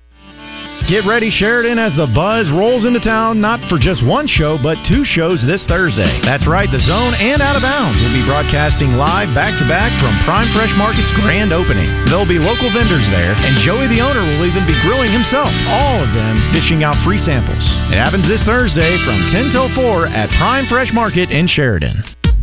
[0.88, 4.80] Get ready, Sheridan, as the buzz rolls into town, not for just one show, but
[4.88, 6.24] two shows this Thursday.
[6.24, 9.92] That's right, The Zone and Out of Bounds will be broadcasting live back to back
[10.00, 11.92] from Prime Fresh Market's grand opening.
[12.08, 16.00] There'll be local vendors there, and Joey the owner will even be grilling himself, all
[16.00, 17.62] of them dishing out free samples.
[17.92, 22.02] It happens this Thursday from 10 till 4 at Prime Fresh Market in Sheridan.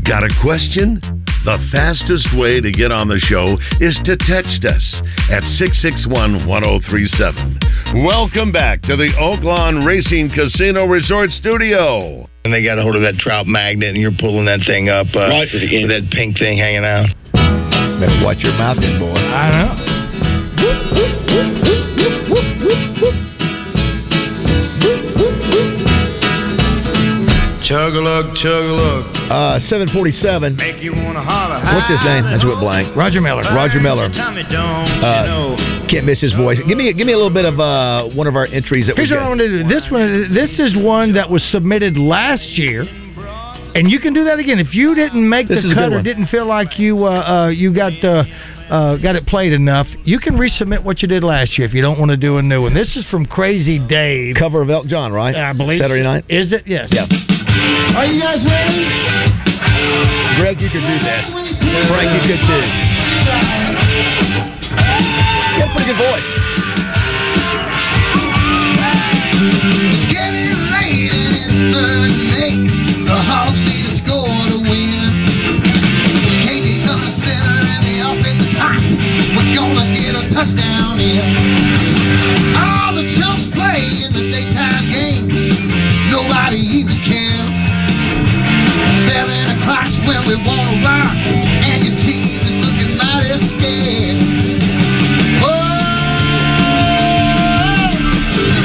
[0.09, 1.01] Got a question?
[1.45, 8.05] The fastest way to get on the show is to text us at 661 1037.
[8.07, 12.27] Welcome back to the Oaklawn Racing Casino Resort Studio.
[12.45, 15.07] And they got a hold of that trout magnet, and you're pulling that thing up
[15.15, 15.49] uh, Right.
[15.53, 17.07] with that pink thing hanging out.
[17.99, 19.11] Better watch your mouth, then, boy.
[19.15, 19.96] I know.
[27.67, 29.03] Chug a lug, chug a lug.
[29.27, 30.55] Uh, 747.
[30.57, 31.59] Make you wanna holler.
[31.75, 32.23] What's his name?
[32.23, 32.95] That's what blank.
[32.95, 33.43] Roger Miller.
[33.43, 34.09] Roger Miller.
[34.11, 36.59] Tommy Dome, Uh, can't miss his voice.
[36.69, 39.03] Give me give me a little bit of uh, one of our entries that we
[39.03, 39.29] what I got.
[39.29, 39.69] want to do.
[39.69, 42.83] This one, this is one that was submitted last year,
[43.75, 46.27] and you can do that again if you didn't make This the cut or didn't
[46.27, 48.23] feel like you uh, uh, you got uh,
[48.71, 49.89] uh, got it played enough.
[50.05, 52.43] You can resubmit what you did last year if you don't want to do a
[52.43, 52.75] new one.
[52.75, 54.37] This is from Crazy Dave.
[54.39, 55.35] Cover of Elton John, right?
[55.35, 56.27] I believe Saturday night.
[56.29, 56.63] Is it?
[56.67, 56.91] Yes.
[56.93, 57.07] Yeah.
[57.97, 58.85] Are you guys ready?
[60.37, 61.25] Greg, you could do this.
[61.89, 62.65] Frank, you could too.
[65.57, 66.29] You have a pretty good voice.
[69.89, 71.13] It's getting late
[71.49, 73.07] and it's.
[73.07, 75.09] The Hogs need a score to win.
[76.45, 78.85] Katie's under center and the offense is hot.
[79.37, 81.56] We're gonna get a touchdown in.
[90.07, 94.19] When we wanna rock, and your team is looking mighty scared.
[95.43, 95.51] Oh,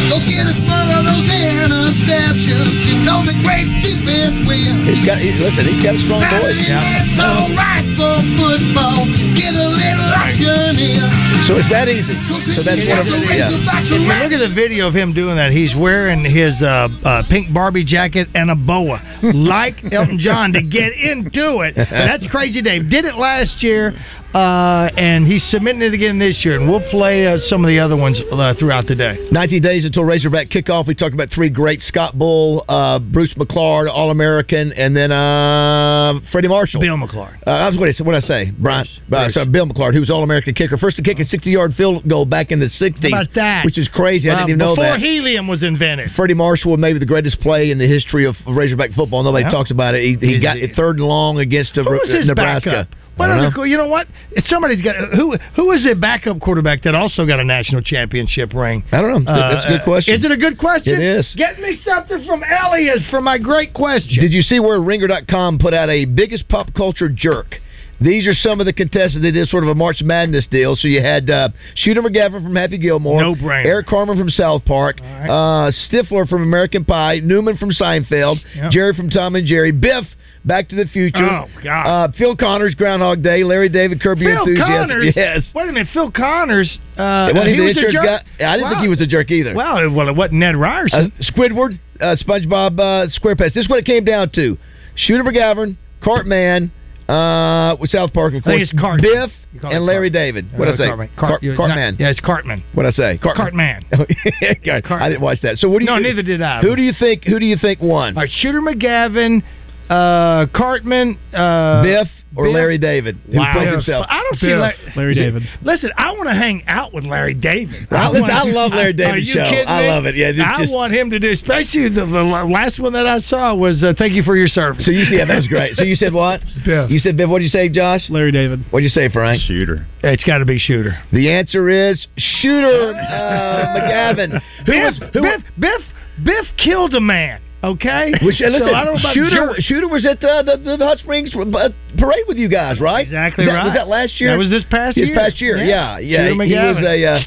[0.10, 2.72] go get us one of those interceptions.
[2.88, 4.46] You know the great defense.
[4.88, 5.18] He's got.
[5.20, 6.58] He, listen, he's got a strong voice.
[6.58, 9.06] It's all right for football.
[9.38, 11.11] Get a little action in.
[11.48, 12.14] So it's that easy.
[12.54, 13.50] So that's one of yeah.
[13.50, 17.24] If you look at the video of him doing that, he's wearing his uh, uh,
[17.30, 19.02] pink Barbie jacket and a boa,
[19.34, 21.76] like Elton John, to get into it.
[21.78, 22.62] That's crazy.
[22.62, 23.94] Dave did it last year.
[24.34, 26.56] Uh, and he's submitting it again this year.
[26.60, 29.28] And we'll play uh, some of the other ones uh, throughout the day.
[29.32, 30.88] 19 days until Razorback kickoff.
[30.88, 36.20] We talked about three great Scott Bull, uh, Bruce McClard, All American, and then uh,
[36.32, 36.82] Freddie Marshall.
[36.82, 37.38] Bill McClard.
[37.46, 38.52] Uh, I was what did I say?
[38.58, 41.50] Brian, uh, sorry, Bill McClard, who was All American kicker, first to kick a 60
[41.50, 43.02] yard field goal back in the 60s.
[43.02, 43.66] How about that?
[43.66, 44.30] Which is crazy.
[44.30, 44.96] I didn't even know that.
[44.96, 46.12] before helium was invented.
[46.16, 49.24] Freddie Marshall, maybe the greatest play in the history of Razorback football.
[49.24, 49.52] Nobody Yeah.
[49.52, 50.02] talks about it.
[50.04, 52.70] He, he got it third and long against his Nebraska.
[52.70, 53.01] backup?
[53.18, 53.64] What other, know.
[53.64, 54.08] you know what?
[54.32, 58.54] It's somebody's got who who is the backup quarterback that also got a national championship
[58.54, 58.84] ring?
[58.92, 59.32] I don't know.
[59.34, 60.16] That's a good Uh, question.
[60.16, 60.96] Is it a good question?
[61.02, 61.34] It is.
[61.36, 64.22] Get me something from Elias for my great question.
[64.22, 67.60] Did you see where Ringer.com put out a biggest pop culture jerk?
[68.00, 69.22] These are some of the contestants.
[69.22, 70.76] They did sort of a March Madness deal.
[70.76, 73.66] So you had uh, Shooter McGavin from Happy Gilmore, No brainer.
[73.66, 78.72] Eric Cartman from South Park, uh, Stifler from American Pie, Newman from Seinfeld, Yep.
[78.72, 80.06] Jerry from Tom and Jerry, Biff.
[80.44, 81.24] Back to the Future.
[81.24, 81.86] Oh, God.
[81.88, 83.44] Uh, Phil Connors, Groundhog Day.
[83.44, 84.90] Larry David, Curb Your Phil Enthusiasm.
[84.90, 85.14] Connors.
[85.16, 85.42] Yes.
[85.54, 86.78] Wait a minute, Phil Connors.
[86.98, 88.04] Uh, he he was a jerk.
[88.06, 88.24] guy?
[88.44, 89.54] I didn't think he was a jerk either.
[89.54, 91.12] Well, well, it wasn't Ned Ryerson.
[91.20, 93.54] Uh, Squidward, uh, SpongeBob uh, SquarePants.
[93.54, 94.58] This is what it came down to:
[94.96, 96.72] Shooter McGavin, Cartman,
[97.08, 98.72] uh, with South Park, of course,
[99.02, 99.32] Biff,
[99.64, 100.46] and Larry Cart- David.
[100.54, 100.88] Uh, What I say?
[100.88, 101.10] Cartman.
[101.18, 101.94] Cart, Cart- Cartman.
[101.94, 102.64] not- yeah, it's Cartman.
[102.74, 103.18] What I say?
[103.20, 103.84] Cart- Cartman.
[103.92, 105.58] I didn't watch that.
[105.60, 105.92] So what do you?
[105.92, 106.62] No, neither did I.
[106.62, 107.26] Who do you think?
[107.26, 108.16] Who do you think won?
[108.16, 109.44] Right, Shooter McGavin,
[109.92, 112.54] uh, Cartman, uh, Biff or Biff?
[112.54, 113.52] Larry David, who Wow.
[113.54, 114.06] plays himself?
[114.10, 114.60] I don't see Biff.
[114.60, 115.44] Larry, Larry David.
[115.64, 117.88] Listen, I want to hang out with Larry David.
[117.92, 119.44] I- listen, want- I love Larry Are David's show.
[119.44, 120.16] kidding I love it.
[120.16, 123.20] Yeah, it's I just- want him to do, especially the, the last one that I
[123.20, 125.76] saw was uh, "Thank you for your service." So you yeah, that was great.
[125.76, 126.42] So you said what?
[126.66, 126.90] Biff.
[126.90, 127.28] You said Biff.
[127.30, 128.10] What did you say, Josh?
[128.10, 128.64] Larry David.
[128.70, 129.42] What did you say, Frank?
[129.42, 129.86] Shooter.
[130.04, 130.98] It's got to be Shooter.
[131.12, 134.42] The answer is Shooter uh, McGavin.
[134.66, 135.22] Who Biff, was who?
[135.22, 135.82] Biff, Biff,
[136.24, 137.42] Biff killed a man.
[137.64, 139.56] Okay, Which, uh, listen, I don't know about Shooter, jerk.
[139.60, 143.06] Shooter was at the, the, the Hot Springs uh, parade with you guys, right?
[143.06, 143.66] Exactly Was that- right.
[143.66, 144.32] Was that last year?
[144.32, 145.16] That was this past This year.
[145.16, 146.30] This past year, yeah, yeah.
[146.30, 147.06] Shooter He was a.
[147.06, 147.20] Uh,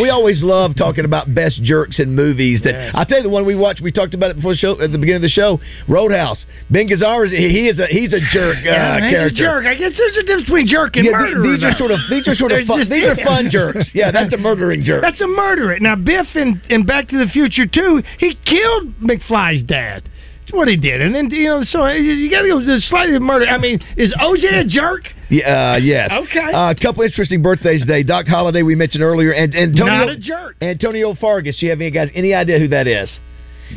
[0.00, 2.60] we always love talking about best jerks in movies.
[2.62, 2.94] That Yes.
[2.94, 4.92] I tell you, the one we watched, we talked about it before the show at
[4.92, 5.58] the beginning of the show.
[5.88, 6.38] Roadhouse.
[6.70, 9.26] Ben Gazzara, is- he is a he's a jerk uh, yeah, he's character.
[9.26, 9.66] a jerk.
[9.66, 11.42] I guess there's a difference between jerk and Yeah, murderer.
[11.50, 13.90] these are sort of these are sort of fun, just- these are fun jerks.
[13.92, 15.02] Yeah, that's a murdering jerk.
[15.02, 15.80] That's a murderer.
[15.80, 19.79] Now Biff in, in Back to the Future too, he killed McFly's dad.
[19.80, 22.80] That's what he did, and then you know, so you- you got to go to
[22.80, 23.46] slightly murder.
[23.46, 25.02] I mean, is OJ a jerk?
[25.28, 26.10] Yeah, uh, yes.
[26.12, 26.52] Okay.
[26.52, 28.02] Uh, a couple interesting birthdays today.
[28.02, 30.56] Doc Holliday, we mentioned earlier, and Antonio, Not a jerk.
[30.60, 31.56] Antonio Fargas.
[31.58, 33.08] Do you have any guys any idea who that is?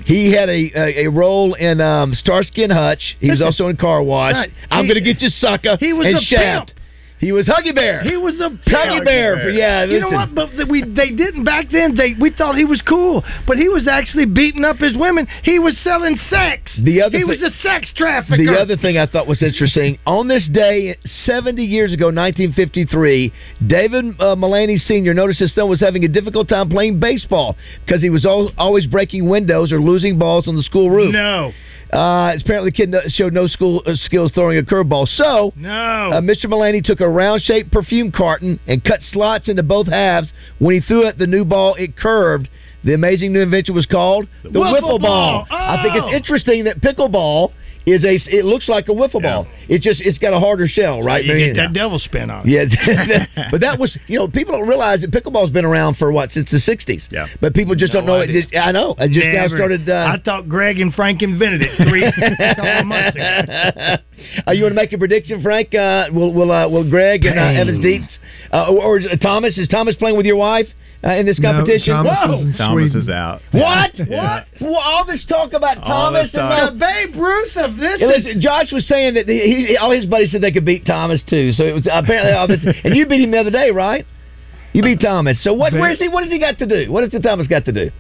[0.06, 3.18] He had a a, a role in um, Starsky and Hutch.
[3.20, 4.34] He was also in Car Wash.
[4.34, 5.78] right, I'm going to get you, sucker.
[5.80, 6.68] he was and a Shaft.
[6.70, 6.80] pimp.
[7.24, 8.02] He was Huggy Bear.
[8.04, 9.38] He was a Huggy Bear.
[9.38, 10.36] For, yeah, You know what?
[10.36, 11.96] But we they didn't back then.
[11.96, 15.28] They we thought he was cool, but he was actually beating up his women.
[15.44, 16.72] He was selling sex.
[16.84, 18.44] The other he thi- was a sex trafficker.
[18.44, 23.34] The other thing I thought was interesting on this day, 70 years ago, 1953,
[23.68, 25.14] David uh, Mullany Sr.
[25.14, 27.56] noticed his son was having a difficult time playing baseball
[27.86, 31.14] because he was al- always breaking windows or losing balls on the school roof.
[31.14, 31.52] no,
[31.94, 35.08] Uh, apparently, the kid showed no school uh, skills throwing a curveball.
[35.08, 35.70] So, no.
[35.70, 36.46] uh, Mr.
[36.46, 40.30] Mullany took a round-shaped perfume carton and cut slots into both halves.
[40.60, 42.50] When he threw it, the new ball it curved.
[42.84, 45.46] The amazing new invention was called the, Wiffle wiffle ball.
[45.48, 45.58] ball.
[45.58, 46.08] I think Oh.
[46.08, 47.54] it's interesting that pickleball
[47.86, 48.16] is a.
[48.34, 49.48] It looks like a wiffle ball.
[49.68, 51.24] It just it's got a harder shell, right?
[51.24, 52.70] you There get that devil spin on it.
[52.72, 56.32] yeah, but that was you know people don't realize that pickleball's been around for what
[56.32, 57.02] since the '60s.
[57.12, 57.28] Yeah.
[57.42, 58.38] but people just No don't know idea.
[58.40, 58.42] it.
[58.44, 58.96] Just, I know.
[58.98, 59.58] I just now Never.
[59.58, 59.90] started.
[59.90, 62.02] Uh, I thought Greg and Frank invented it three
[62.84, 63.98] months ago.
[64.48, 65.74] uh, you want to make a prediction, Frank?
[65.76, 67.44] Uh, will will uh, will Greg and uh.
[67.60, 68.18] Evans Dietz
[68.52, 69.58] uh, or, or Thomas?
[69.58, 70.68] Is Thomas playing with your wife
[71.04, 71.94] uh, in this No, competition?
[71.94, 72.48] Thomas Whoa!
[72.50, 73.42] is Thomas is out.
[73.52, 73.92] What?
[73.96, 74.06] Yeah.
[74.08, 74.46] What?
[74.62, 76.64] Well, all this talk about All Thomas this and talk.
[76.64, 78.00] uh, The Babe Ruth of this.
[78.00, 80.86] Yeah, listen, Josh was saying that he, he, all his buddies said they could beat
[80.86, 81.52] Thomas too.
[81.54, 84.06] So it was apparently all this, and you beat him the other day, right?
[84.72, 85.38] You beat Thomas.
[85.44, 85.74] So what?
[85.74, 86.08] Where's he?
[86.10, 86.92] What has he got to do?
[86.92, 87.92] What has the Thomas got to do?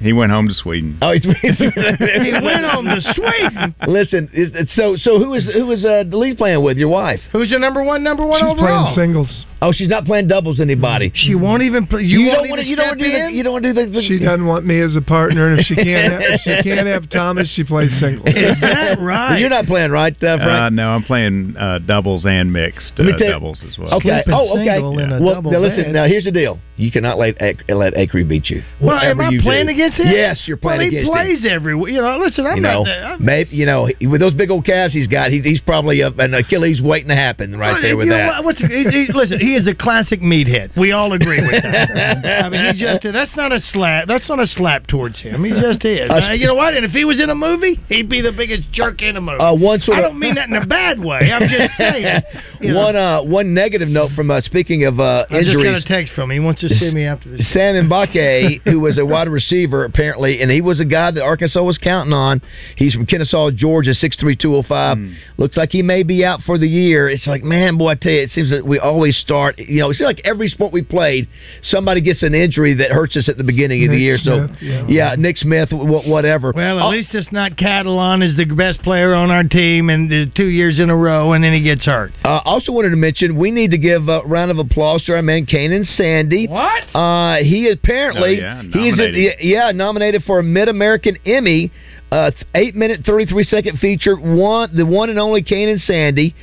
[0.00, 0.98] He went home to Sweden.
[1.00, 3.74] Oh, he's he went on to Sweden.
[3.86, 6.76] Listen, it's, it's- so so who is who is uh, the lead playing with?
[6.76, 7.20] Your wife?
[7.32, 8.02] Who's your number one?
[8.02, 8.94] Number one She's overall.
[8.94, 9.44] playing singles.
[9.62, 11.10] Oh, she's not playing doubles anybody.
[11.14, 11.86] She won't even.
[11.86, 12.66] Play, you, You, won't don't want to.
[12.66, 13.32] even You don't want to do the.
[13.32, 13.90] You don't want to do the.
[14.00, 16.62] the She doesn't want me as a partner, and if she can't, have, if she
[16.68, 18.26] can't have Thomas, she plays singles.
[18.28, 19.38] Is that right?
[19.38, 20.74] You're not playing right, uh, Uh, Frank.
[20.74, 23.94] no, I'm playing uh, doubles and mixed uh, you- doubles as well.
[23.94, 24.22] Okay.
[24.24, 24.74] Sleeping Oh, okay.
[24.76, 25.84] single in a Well, now listen.
[25.84, 25.92] bed.
[25.94, 26.58] Now here's the deal.
[26.76, 28.62] You cannot let Ac- let Acre beat you.
[28.82, 29.72] Well, am I you playing do.
[29.72, 30.08] against him?
[30.08, 31.14] Yes, you're playing well, against him.
[31.14, 31.40] he him.
[31.40, 31.72] plays every.
[31.94, 33.02] You know, listen, I'm you know, not.
[33.14, 36.08] I'm, maybe you know with those big old calves he's got, he's, he's probably a,
[36.08, 38.44] an Achilles waiting to happen right Well, there with you know that.
[38.44, 40.76] what- what's- he- he- listen, he is a classic meathead.
[40.76, 42.26] We all agree with that.
[42.44, 44.08] I mean, he just that's not a slap.
[44.08, 45.44] That's not a slap towards him.
[45.44, 46.10] He just is.
[46.10, 46.74] Uh, you know what?
[46.74, 49.38] And if he was in a movie, he'd be the biggest jerk in a movie.
[49.38, 51.30] Uh, one sort I don't mean that in a bad way.
[51.32, 52.22] I'm just saying.
[52.60, 52.80] You know.
[52.80, 56.12] One uh, one negative note from uh, speaking of uh, I just got a text
[56.14, 56.40] from him.
[56.40, 57.52] He wants to see me after this.
[57.52, 61.62] Sam Mbake, who was a wide receiver apparently, and he was a guy that Arkansas
[61.62, 62.42] was counting on.
[62.74, 64.98] He's from Kennesaw, Georgia, six three two zero five.
[65.36, 67.08] Looks like he may be out for the year.
[67.08, 69.35] It's like, man, boy, I tell you, it seems that we always start.
[69.58, 71.28] You know, it seems like every sport we played,
[71.62, 74.18] somebody gets an injury that hurts us at the beginning of the year.
[74.18, 75.14] Smith, so, yeah.
[75.18, 76.52] Nick Smith, wh- whatever.
[76.54, 80.12] Well, at Oh, least it's not Catalan is the best player on our team and
[80.12, 82.12] uh, two years in a row, and then he gets hurt.
[82.24, 85.22] Uh, also wanted to mention we need to give a round of applause to our
[85.22, 86.46] man Kanan Sandy.
[86.46, 86.82] What?
[86.94, 89.34] Uh, he apparently Oh, yeah, he's nominated.
[89.40, 91.70] yeah nominated for a Mid American Emmy,
[92.10, 94.16] uh, eight minute thirty three second feature.
[94.16, 96.34] One the one and only Kanan Sandy.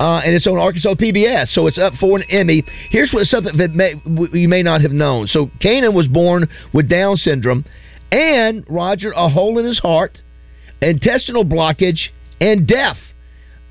[0.00, 2.62] Uh, and it's on Arkansas PBS, so it's up for an Emmy.
[2.90, 4.00] Here's what something that may,
[4.32, 5.26] you may not have known.
[5.26, 7.64] So Kanan was born with Down syndrome,
[8.12, 10.18] and Roger a hole in his heart,
[10.80, 12.08] intestinal blockage,
[12.40, 12.96] and deaf.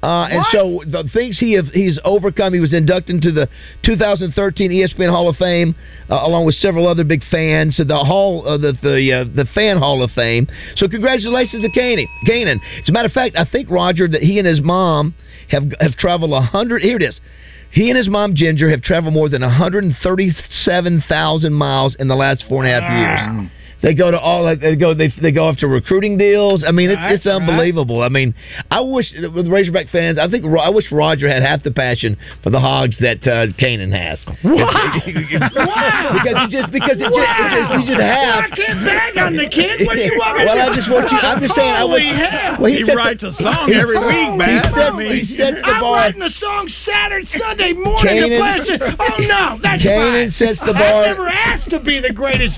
[0.03, 3.49] Uh, and so the things he have, he's overcome, he was inducted into the
[3.83, 5.75] 2013 ESPN Hall of Fame,
[6.09, 9.77] uh, along with several other big fans, the hall, uh, the the uh, the fan
[9.77, 10.47] Hall of Fame.
[10.75, 12.05] So congratulations to Kanan.
[12.29, 12.59] Kanan.
[12.79, 15.15] As a matter of fact, I think Roger that he and his mom
[15.49, 16.81] have have traveled a hundred.
[16.81, 17.19] Here it is.
[17.71, 22.63] He and his mom Ginger have traveled more than 137,000 miles in the last four
[22.63, 23.19] and a half years.
[23.83, 26.63] They go to all they go they they go after recruiting deals.
[26.67, 28.01] I mean, it's, Right, it's unbelievable.
[28.01, 28.33] I mean,
[28.71, 32.49] I wish with Razorback fans, I think I wish Roger had half the passion for
[32.49, 34.17] the Hogs that uh, Kanan has.
[34.41, 38.43] because he just because it just, it just he just have.
[38.43, 39.85] I can't bag on the kid.
[39.85, 41.17] What do you want Well, I just want you.
[41.21, 41.73] I'm just saying.
[41.77, 42.01] I would.
[42.61, 44.73] Well, He sets writes the- a song he- every week, man.
[44.73, 45.95] He mean- he sets the I'm bar.
[45.97, 50.31] writing a song Saturday, Sunday morning to Kanan- Oh no, that's Kanan fine.
[50.33, 52.57] sets the bar- I never asked to be the greatest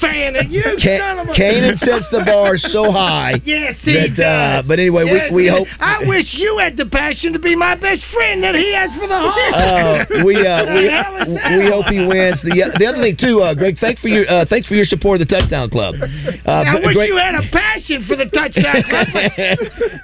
[0.00, 1.32] fan of you, Ka- son of a.
[1.32, 3.34] Kanan sets the bar so high.
[3.46, 4.68] Yes, he that, uh, does.
[4.68, 5.68] but anyway, Yes, we, we hope.
[5.78, 9.06] I wish you had the passion to be my best friend that he has for
[9.06, 9.54] the Hogs.
[9.54, 12.38] Uh, we uh, The hell is we we hope he wins.
[12.42, 13.78] The uh, the other thing too, uh, Greg.
[13.80, 15.94] Thanks for your uh, thanks for your support of the Touchdown Club.
[15.96, 19.06] Uh, I wish great, you had a passion for the touchdown club.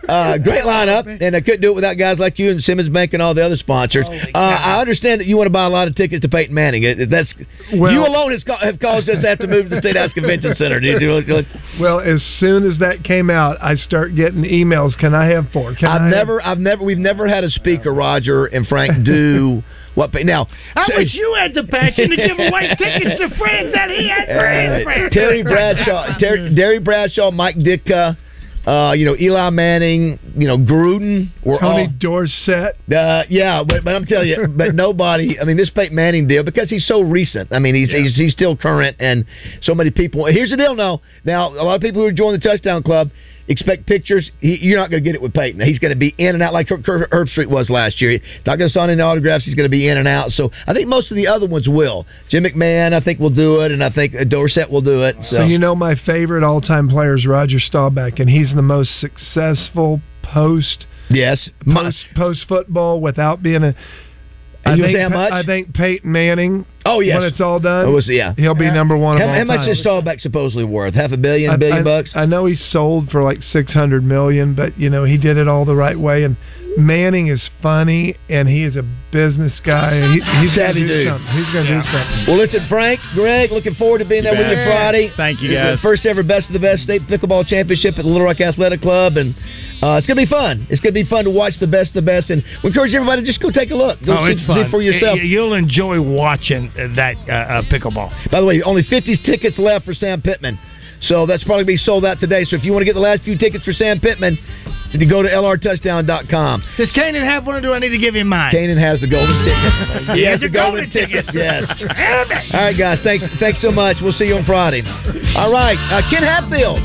[0.08, 3.12] uh, great lineup, and I couldn't do it without guys like you and Simmons Bank
[3.12, 4.06] and all the other sponsors.
[4.06, 7.08] Uh, I understand that you want to buy a lot of tickets to Peyton Manning.
[7.10, 7.32] That's
[7.74, 9.96] Well- you alone has ca- have caused us to have to move to the State
[9.96, 10.80] House Convention Center.
[10.80, 11.20] Did you?
[11.80, 14.96] Well, as soon as that came out, I start getting emails.
[14.98, 15.74] Can I have four?
[15.74, 19.04] Can I I've have- never, I've never, we've never had a speaker, Roger and Frank,
[19.04, 19.62] do
[19.94, 20.10] what.
[20.14, 23.90] Now, I so- wish you had the passion to give away tickets to friends that
[23.90, 25.12] he had for his Uh, friends.
[25.12, 28.16] Terry Bradshaw, Ter- Terry Bradshaw, Mike Ditka,
[28.66, 31.92] uh, you know Eli Manning, you know Gruden, were Tony all.
[31.98, 32.76] Dorsett.
[32.92, 35.38] Uh, yeah, but, but I'm telling you, but nobody.
[35.40, 37.52] I mean, this Peyton Manning deal because he's so recent.
[37.52, 39.24] I mean, he's he's, he's still current, and
[39.62, 40.26] so many people.
[40.26, 41.00] Here's the deal, now.
[41.24, 43.10] Now, a lot of people who are joining the Touchdown Club
[43.48, 44.30] expect pictures.
[44.40, 45.60] He, you're not going to get it with Peyton.
[45.60, 48.20] He's going to be in and out like Kirk Herbstreit was last year.
[48.46, 49.44] Not going to sign any autographs.
[49.44, 50.30] He's going to be in and out.
[50.32, 52.06] So I think most of the other ones will.
[52.28, 55.16] Jim McMahon, I think, will do it, and I think uh, Dorsett will do it.
[55.30, 59.00] So, So you know my favorite all-time player is Roger Staubach, and he's the most
[59.00, 63.74] successful post yes post post football without being a.
[64.64, 65.32] I You think, say how much?
[65.32, 66.64] I think Peyton Manning.
[66.84, 69.18] Oh yes, when it's all done, Oh, was- yeah, he'll be number one.
[69.18, 69.70] How, of all how much time.
[69.70, 70.94] is Staubach supposedly worth?
[70.94, 72.10] Half a billion, I- billion I, bucks?
[72.14, 75.48] I know he sold for like six hundred million, but you know he did it
[75.48, 76.24] all the right way.
[76.24, 76.36] And
[76.78, 79.92] Manning is funny, and he is a business guy.
[79.92, 81.06] And he, he's going to do dude.
[81.06, 81.32] something.
[81.36, 82.24] He's going to do something.
[82.26, 84.64] Well, listen, Frank, Greg, looking forward to being there with you.
[84.64, 85.12] Friday.
[85.14, 85.78] Thank you, guys.
[85.82, 89.18] First ever Best of the Best State Pickleball Championship at the Little Rock Athletic Club,
[89.18, 89.34] and
[89.82, 90.66] uh, it's going to be fun.
[90.70, 92.94] It's going to be fun to watch the best of the best, and we encourage
[92.94, 93.98] everybody to just go take a look.
[94.06, 95.18] Go oh, see, see for yourself.
[95.20, 98.30] You'll enjoy watching that uh, uh, pickleball.
[98.30, 100.58] By the way, only 50 tickets left for Sam Pittman.
[101.02, 102.44] So that's probably going to be sold out today.
[102.44, 104.38] So if you want to get the last few tickets for Sam Pittman,
[105.00, 106.64] you go to lrtouchdown.com.
[106.76, 108.52] Does Kanan have one, or do I need to give him mine?
[108.52, 109.72] Kanan has the golden ticket.
[110.16, 111.24] He has the the golden ticket.
[111.32, 111.64] Yes.
[112.52, 112.98] All right, guys.
[113.02, 113.24] Thanks.
[113.40, 113.96] Thanks so much.
[114.02, 114.82] We'll see you on Friday.
[115.36, 116.78] All right, uh, Ken Hatfield,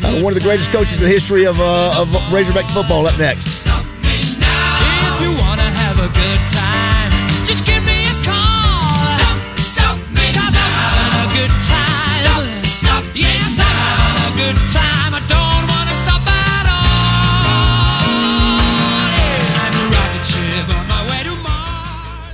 [0.00, 3.06] uh, one of the greatest coaches in the history of uh, of Razorback football.
[3.06, 3.46] Up next.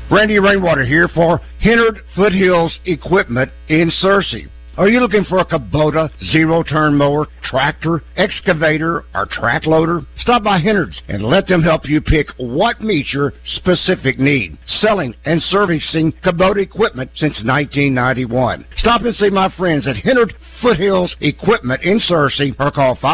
[0.09, 4.49] Randy Rainwater here for Hennard Foothills Equipment in Searcy.
[4.77, 10.03] Are you looking for a Kubota zero turn mower, tractor, excavator, or track loader?
[10.19, 14.59] Stop by Hennard's and let them help you pick what meets your specific need.
[14.67, 18.67] Selling and servicing Kubota equipment since 1991.
[18.77, 23.09] Stop and see my friends at Hennard Foothills Equipment in Searcy or call 50